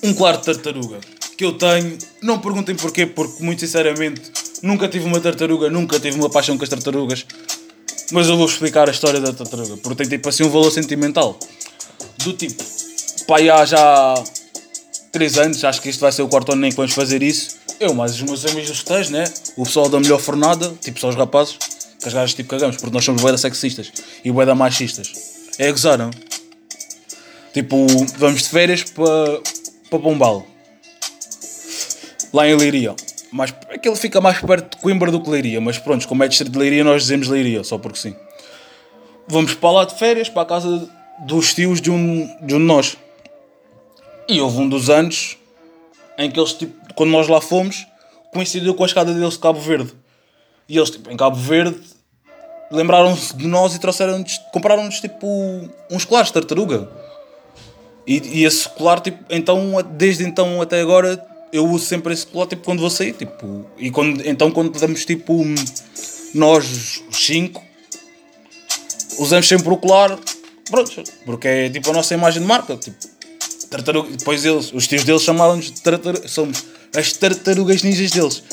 um 0.04 0.14
quarto 0.14 0.52
de 0.52 0.58
tartaruga 0.58 1.19
que 1.40 1.46
eu 1.46 1.54
tenho. 1.54 1.98
Não 2.22 2.38
perguntem 2.38 2.76
porquê, 2.76 3.06
porque 3.06 3.42
muito 3.42 3.62
sinceramente 3.62 4.22
nunca 4.62 4.90
tive 4.90 5.06
uma 5.06 5.22
tartaruga, 5.22 5.70
nunca 5.70 5.98
tive 5.98 6.20
uma 6.20 6.30
paixão 6.30 6.58
com 6.58 6.64
as 6.66 6.70
tartarugas. 6.70 7.26
Mas 8.12 8.28
eu 8.28 8.36
vou 8.36 8.46
explicar 8.46 8.90
a 8.90 8.92
história 8.92 9.22
da 9.22 9.32
tartaruga, 9.32 9.78
porque 9.78 10.04
tem 10.04 10.18
tipo 10.18 10.28
assim 10.28 10.44
um 10.44 10.50
valor 10.50 10.70
sentimental. 10.70 11.40
Do 12.18 12.34
tipo, 12.34 12.62
pai 13.26 13.50
há 13.50 13.64
já 13.64 14.22
3 15.14 15.38
anos, 15.38 15.64
acho 15.64 15.82
que 15.82 15.88
isto 15.88 16.02
vai 16.02 16.12
ser 16.12 16.24
o 16.24 16.28
quarto 16.28 16.52
ano 16.52 16.60
nem 16.60 16.72
que 16.72 16.76
vamos 16.76 16.92
fazer 16.92 17.24
isso. 17.24 17.58
Eu, 17.80 17.94
mais 17.94 18.16
os 18.16 18.22
meus 18.22 18.46
amigos 18.46 18.84
dos 18.84 19.10
né? 19.10 19.24
O 19.56 19.64
pessoal 19.64 19.88
da 19.88 19.98
melhor 19.98 20.20
fornada, 20.20 20.74
tipo 20.82 21.00
só 21.00 21.08
os 21.08 21.16
rapazes 21.16 21.58
que 22.02 22.08
as 22.08 22.14
gajas 22.14 22.34
tipo 22.34 22.50
cagamos, 22.50 22.76
porque 22.76 22.94
nós 22.94 23.06
somos 23.06 23.22
boeda 23.22 23.38
sexistas 23.38 23.94
e 24.26 24.30
boeda 24.30 24.54
machistas. 24.54 25.14
É 25.58 25.70
a 25.70 25.72
gozar, 25.72 25.98
não? 25.98 26.12
Tipo, 27.54 27.88
vamos 28.18 28.42
de 28.42 28.50
férias 28.50 28.84
para 28.84 29.42
pa 29.90 30.00
Pombal. 30.00 30.49
Lá 32.34 32.48
em 32.48 32.56
Leiria. 32.56 32.96
Mas 33.32 33.54
aquele 33.70 33.96
fica 33.96 34.20
mais 34.20 34.40
perto 34.42 34.76
de 34.76 34.82
Coimbra 34.82 35.12
do 35.12 35.22
que 35.22 35.30
Leiria, 35.30 35.62
mas 35.62 35.78
pronto, 35.78 36.08
como 36.08 36.24
é 36.24 36.28
distrito 36.28 36.52
de 36.52 36.58
Leiria, 36.58 36.84
nós 36.84 37.04
dizemos 37.04 37.28
Leiria, 37.28 37.64
só 37.64 37.78
porque 37.78 38.00
sim. 38.00 38.16
Vamos 39.28 39.54
para 39.54 39.72
lá 39.72 39.86
de 39.86 39.98
férias, 39.98 40.30
para 40.30 40.42
a 40.42 40.46
casa 40.46 40.90
dos 41.26 41.54
tios 41.54 41.80
de 41.80 41.92
um 41.92 42.26
de, 42.42 42.56
um 42.56 42.60
de 42.60 42.66
nós. 42.66 42.98
E 44.28 44.42
houve 44.42 44.58
um 44.58 44.70
dos 44.70 44.90
anos 44.90 45.38
em 46.18 46.30
que 46.30 46.40
eles, 46.40 46.54
tipo, 46.54 46.94
quando 46.96 47.12
nós 47.12 47.28
lá 47.28 47.40
fomos, 47.40 47.88
coincidiu 48.34 48.74
com 48.74 48.84
a 48.84 48.86
escada 48.86 49.14
deles 49.14 49.34
de 49.34 49.40
Cabo 49.40 49.60
Verde. 49.60 49.94
E 50.68 50.78
eles, 50.78 50.90
tipo, 50.90 51.10
em 51.12 51.18
Cabo 51.18 51.36
Verde, 51.36 51.80
lembraram-se 52.72 53.36
de 53.36 53.48
nós 53.48 53.76
e 53.76 53.80
trouxeram-nos, 53.80 54.38
compraram-nos, 54.52 55.00
tipo, 55.00 55.28
uns 55.90 56.06
colares 56.06 56.28
de 56.28 56.34
tartaruga. 56.34 56.90
E, 58.06 58.40
e 58.40 58.46
esse 58.46 58.68
colar, 58.70 59.00
tipo, 59.00 59.24
então, 59.30 59.76
desde 59.92 60.24
então 60.24 60.62
até 60.62 60.82
agora, 60.82 61.24
eu 61.52 61.68
uso 61.68 61.86
sempre 61.86 62.14
esse 62.14 62.26
colar, 62.26 62.48
tipo, 62.48 62.64
quando 62.64 62.80
vou 62.80 62.90
sair, 62.90 63.14
tipo, 63.14 63.66
e 63.78 63.90
quando, 63.92 64.26
então 64.28 64.52
quando 64.52 64.78
damos, 64.80 65.06
tipo, 65.06 65.44
nós, 66.34 67.04
cinco, 67.12 67.64
usamos 69.18 69.48
sempre 69.48 69.70
o 69.70 69.78
colar, 69.78 70.18
pronto, 70.70 71.04
porque 71.26 71.48
é, 71.48 71.70
tipo, 71.70 71.90
a 71.90 71.94
nossa 71.94 72.14
imagem 72.14 72.42
de 72.42 72.48
marca, 72.48 72.78
tipo, 72.78 72.98
tartaruga, 73.70 74.10
depois 74.16 74.44
eles, 74.46 74.74
os 74.74 74.88
tios 74.88 75.04
deles 75.04 75.22
chamaram-nos 75.22 75.72
de 75.72 76.30
somos 76.30 76.66
as 76.96 77.14
tartarugas 77.14 77.84
ninjas 77.84 78.12
deles. 78.12 78.44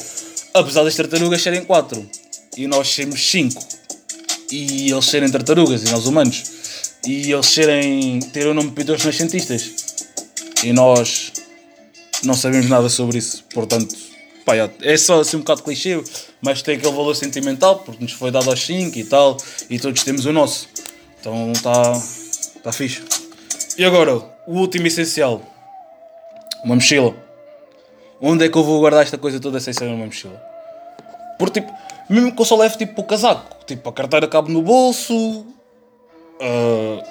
Apesar 0.52 0.84
das 0.84 0.94
tartarugas 0.94 1.42
serem 1.42 1.64
quatro 1.64 2.06
e 2.56 2.66
nós 2.66 2.88
sermos 2.88 3.20
cinco 3.20 3.62
e 4.50 4.90
eles 4.90 5.04
serem 5.04 5.30
tartarugas 5.30 5.82
e 5.82 5.90
nós 5.90 6.06
humanos 6.06 6.44
e 7.06 7.32
eles 7.32 7.46
serem 7.46 8.20
ter 8.20 8.46
o 8.46 8.54
nome 8.54 8.70
de 8.70 8.92
os 8.92 9.04
nascentistas 9.04 9.74
e 10.64 10.72
nós 10.72 11.32
não 12.24 12.34
sabemos 12.34 12.68
nada 12.68 12.88
sobre 12.88 13.18
isso 13.18 13.44
portanto 13.52 13.94
pá, 14.44 14.54
é 14.82 14.96
só 14.96 15.20
assim 15.20 15.36
um 15.36 15.40
bocado 15.40 15.62
clichê 15.62 16.02
mas 16.40 16.62
tem 16.62 16.76
aquele 16.76 16.92
valor 16.92 17.14
sentimental 17.14 17.80
porque 17.80 18.02
nos 18.02 18.12
foi 18.12 18.30
dado 18.30 18.50
aos 18.50 18.64
cinco 18.64 18.98
e 18.98 19.04
tal 19.04 19.36
e 19.68 19.78
todos 19.78 20.02
temos 20.02 20.26
o 20.26 20.32
nosso 20.32 20.68
então 21.20 21.52
está 21.52 22.00
tá 22.62 22.72
fixe 22.72 23.02
e 23.78 23.84
agora 23.84 24.16
o 24.46 24.58
último 24.58 24.86
essencial 24.86 25.42
uma 26.64 26.74
mochila 26.74 27.26
Onde 28.20 28.46
é 28.46 28.48
que 28.48 28.56
eu 28.56 28.64
vou 28.64 28.80
guardar 28.80 29.02
esta 29.02 29.18
coisa 29.18 29.38
toda 29.38 29.60
sem 29.60 29.72
ser 29.72 29.84
numa 29.84 30.06
mochila? 30.06 30.40
Porque, 31.38 31.60
tipo, 31.60 31.72
mesmo 32.08 32.34
que 32.34 32.40
eu 32.40 32.46
só 32.46 32.56
leve, 32.56 32.78
tipo, 32.78 33.00
o 33.00 33.04
casaco. 33.04 33.64
Tipo, 33.66 33.90
a 33.90 33.92
carteira 33.92 34.26
cabe 34.26 34.50
no 34.50 34.62
bolso. 34.62 35.14
Uh, 36.40 37.02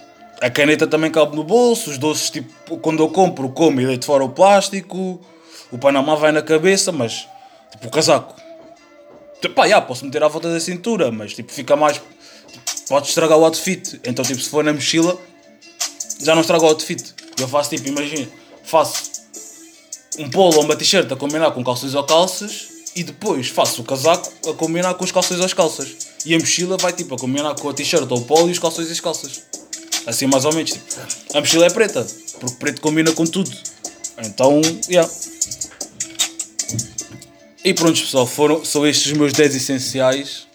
a 0.42 0.50
caneta 0.50 0.86
também 0.88 1.12
cabe 1.12 1.36
no 1.36 1.44
bolso. 1.44 1.90
Os 1.90 1.98
doces, 1.98 2.30
tipo, 2.30 2.78
quando 2.78 3.02
eu 3.02 3.10
compro, 3.10 3.50
como 3.50 3.82
e 3.82 3.86
deito 3.86 4.06
fora 4.06 4.24
o 4.24 4.30
plástico. 4.30 5.20
O 5.72 5.78
Panamá 5.78 6.16
vai 6.16 6.32
na 6.32 6.42
cabeça, 6.42 6.92
mas, 6.92 7.28
tipo, 7.72 7.88
o 7.88 7.92
casaco. 7.92 8.36
Tipo, 9.42 9.56
pá, 9.56 9.68
já, 9.68 9.82
posso 9.82 10.06
meter 10.06 10.24
à 10.24 10.28
volta 10.28 10.52
da 10.52 10.60
cintura, 10.60 11.12
mas, 11.12 11.34
tipo, 11.34 11.52
fica 11.52 11.76
mais... 11.76 11.96
Tipo, 11.96 12.06
pode 12.88 13.08
estragar 13.08 13.38
o 13.38 13.46
outfit. 13.46 14.00
Então, 14.04 14.24
tipo, 14.24 14.40
se 14.42 14.50
for 14.50 14.64
na 14.64 14.74
mochila, 14.74 15.18
já 16.22 16.34
não 16.34 16.42
estraga 16.42 16.64
o 16.64 16.68
outfit. 16.68 17.14
Eu 17.40 17.48
faço, 17.48 17.72
tipo, 17.72 17.88
imagina, 17.88 18.28
faço 18.64 19.16
um 20.18 20.30
polo 20.30 20.58
ou 20.58 20.64
uma 20.64 20.76
t-shirt 20.76 21.12
a 21.12 21.16
combinar 21.16 21.52
com 21.52 21.64
calções 21.64 21.94
ou 21.94 22.04
calças 22.04 22.70
e 22.96 23.04
depois 23.04 23.50
faço 23.50 23.82
o 23.82 23.86
casaco 23.86 24.32
a 24.50 24.54
combinar 24.54 24.94
com 24.94 25.04
os 25.04 25.12
calções 25.12 25.40
ou 25.40 25.46
as 25.46 25.54
calças. 25.54 25.96
E 26.26 26.34
a 26.34 26.40
mochila 26.40 26.78
vai 26.78 26.94
tipo 26.94 27.14
a 27.16 27.18
combinar 27.18 27.54
com 27.56 27.70
a 27.70 27.74
t-shirt 27.74 28.10
ou 28.10 28.20
o 28.20 28.22
polo 28.22 28.48
e 28.48 28.52
os 28.52 28.60
calções 28.60 28.88
e 28.88 28.94
as 28.94 29.00
calças. 29.00 29.44
Assim 30.06 30.28
mais 30.28 30.46
ou 30.46 30.54
menos. 30.54 30.72
Tipo. 30.72 30.86
A 31.34 31.40
mochila 31.40 31.66
é 31.66 31.70
preta, 31.70 32.06
porque 32.40 32.56
preto 32.58 32.82
combina 32.82 33.12
com 33.12 33.26
tudo. 33.26 33.52
Então, 34.24 34.62
yeah. 34.90 35.10
E 37.64 37.74
pronto 37.74 38.00
pessoal, 38.00 38.28
foram, 38.28 38.64
são 38.64 38.86
estes 38.86 39.12
os 39.12 39.18
meus 39.18 39.34
10 39.34 39.56
essenciais. 39.56 40.48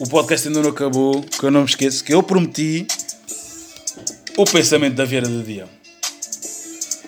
O 0.00 0.08
podcast 0.08 0.48
ainda 0.48 0.62
não 0.62 0.70
acabou, 0.70 1.22
que 1.22 1.44
eu 1.44 1.50
não 1.50 1.60
me 1.60 1.66
esqueço, 1.66 2.02
que 2.02 2.12
eu 2.12 2.22
prometi 2.22 2.86
o 4.36 4.44
pensamento 4.44 4.94
da 4.94 5.04
Vieira 5.04 5.28
do 5.28 5.42
Dia. 5.42 5.68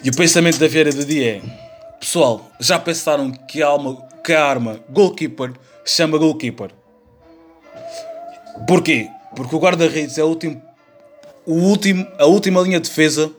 E 0.04 0.10
o 0.10 0.16
pensamento 0.16 0.58
da 0.58 0.68
Vieira 0.68 0.92
do 0.92 1.04
Dia 1.04 1.36
é 1.36 1.62
Pessoal, 2.02 2.50
já 2.58 2.80
pensaram 2.80 3.30
que 3.30 3.62
a, 3.62 3.68
alma, 3.68 3.96
que 4.24 4.32
a 4.32 4.44
arma 4.44 4.80
goalkeeper 4.90 5.52
chama 5.84 6.18
goalkeeper? 6.18 6.70
Porquê? 8.66 9.08
Porque 9.36 9.54
o 9.54 9.58
guarda-redes 9.60 10.18
é 10.18 10.24
o 10.24 10.26
último, 10.26 10.60
o 11.46 11.54
último, 11.54 12.06
a 12.18 12.26
última 12.26 12.60
linha 12.60 12.80
de 12.80 12.88
defesa 12.88 13.30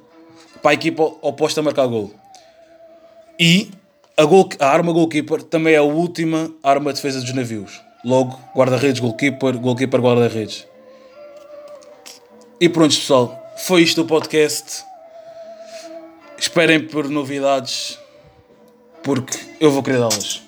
para 0.62 0.72
a 0.72 0.74
equipa 0.74 1.04
oposta 1.22 1.60
a 1.60 1.64
marcar 1.64 1.88
gol. 1.88 2.14
E 3.40 3.72
a, 4.16 4.24
goal, 4.24 4.50
a 4.60 4.68
arma 4.68 4.94
goalkeeper 4.94 5.44
também 5.44 5.74
é 5.74 5.78
a 5.78 5.84
última 5.84 6.52
arma 6.62 6.92
de 6.92 6.98
defesa 6.98 7.20
dos 7.20 7.34
navios. 7.34 7.82
Logo, 8.06 8.40
guarda-redes, 8.56 9.00
goalkeeper, 9.00 9.58
goalkeeper, 9.58 10.00
guarda-redes. 10.00 10.68
E 12.60 12.70
pronto, 12.70 12.96
pessoal. 12.96 13.42
Foi 13.58 13.82
isto 13.82 14.02
o 14.02 14.06
podcast. 14.06 14.84
Esperem 16.38 16.88
por 16.88 17.10
novidades 17.10 17.98
porque 19.04 19.38
eu 19.60 19.72
vou 19.72 19.84
querer 19.84 20.00
dá-las. 20.00 20.42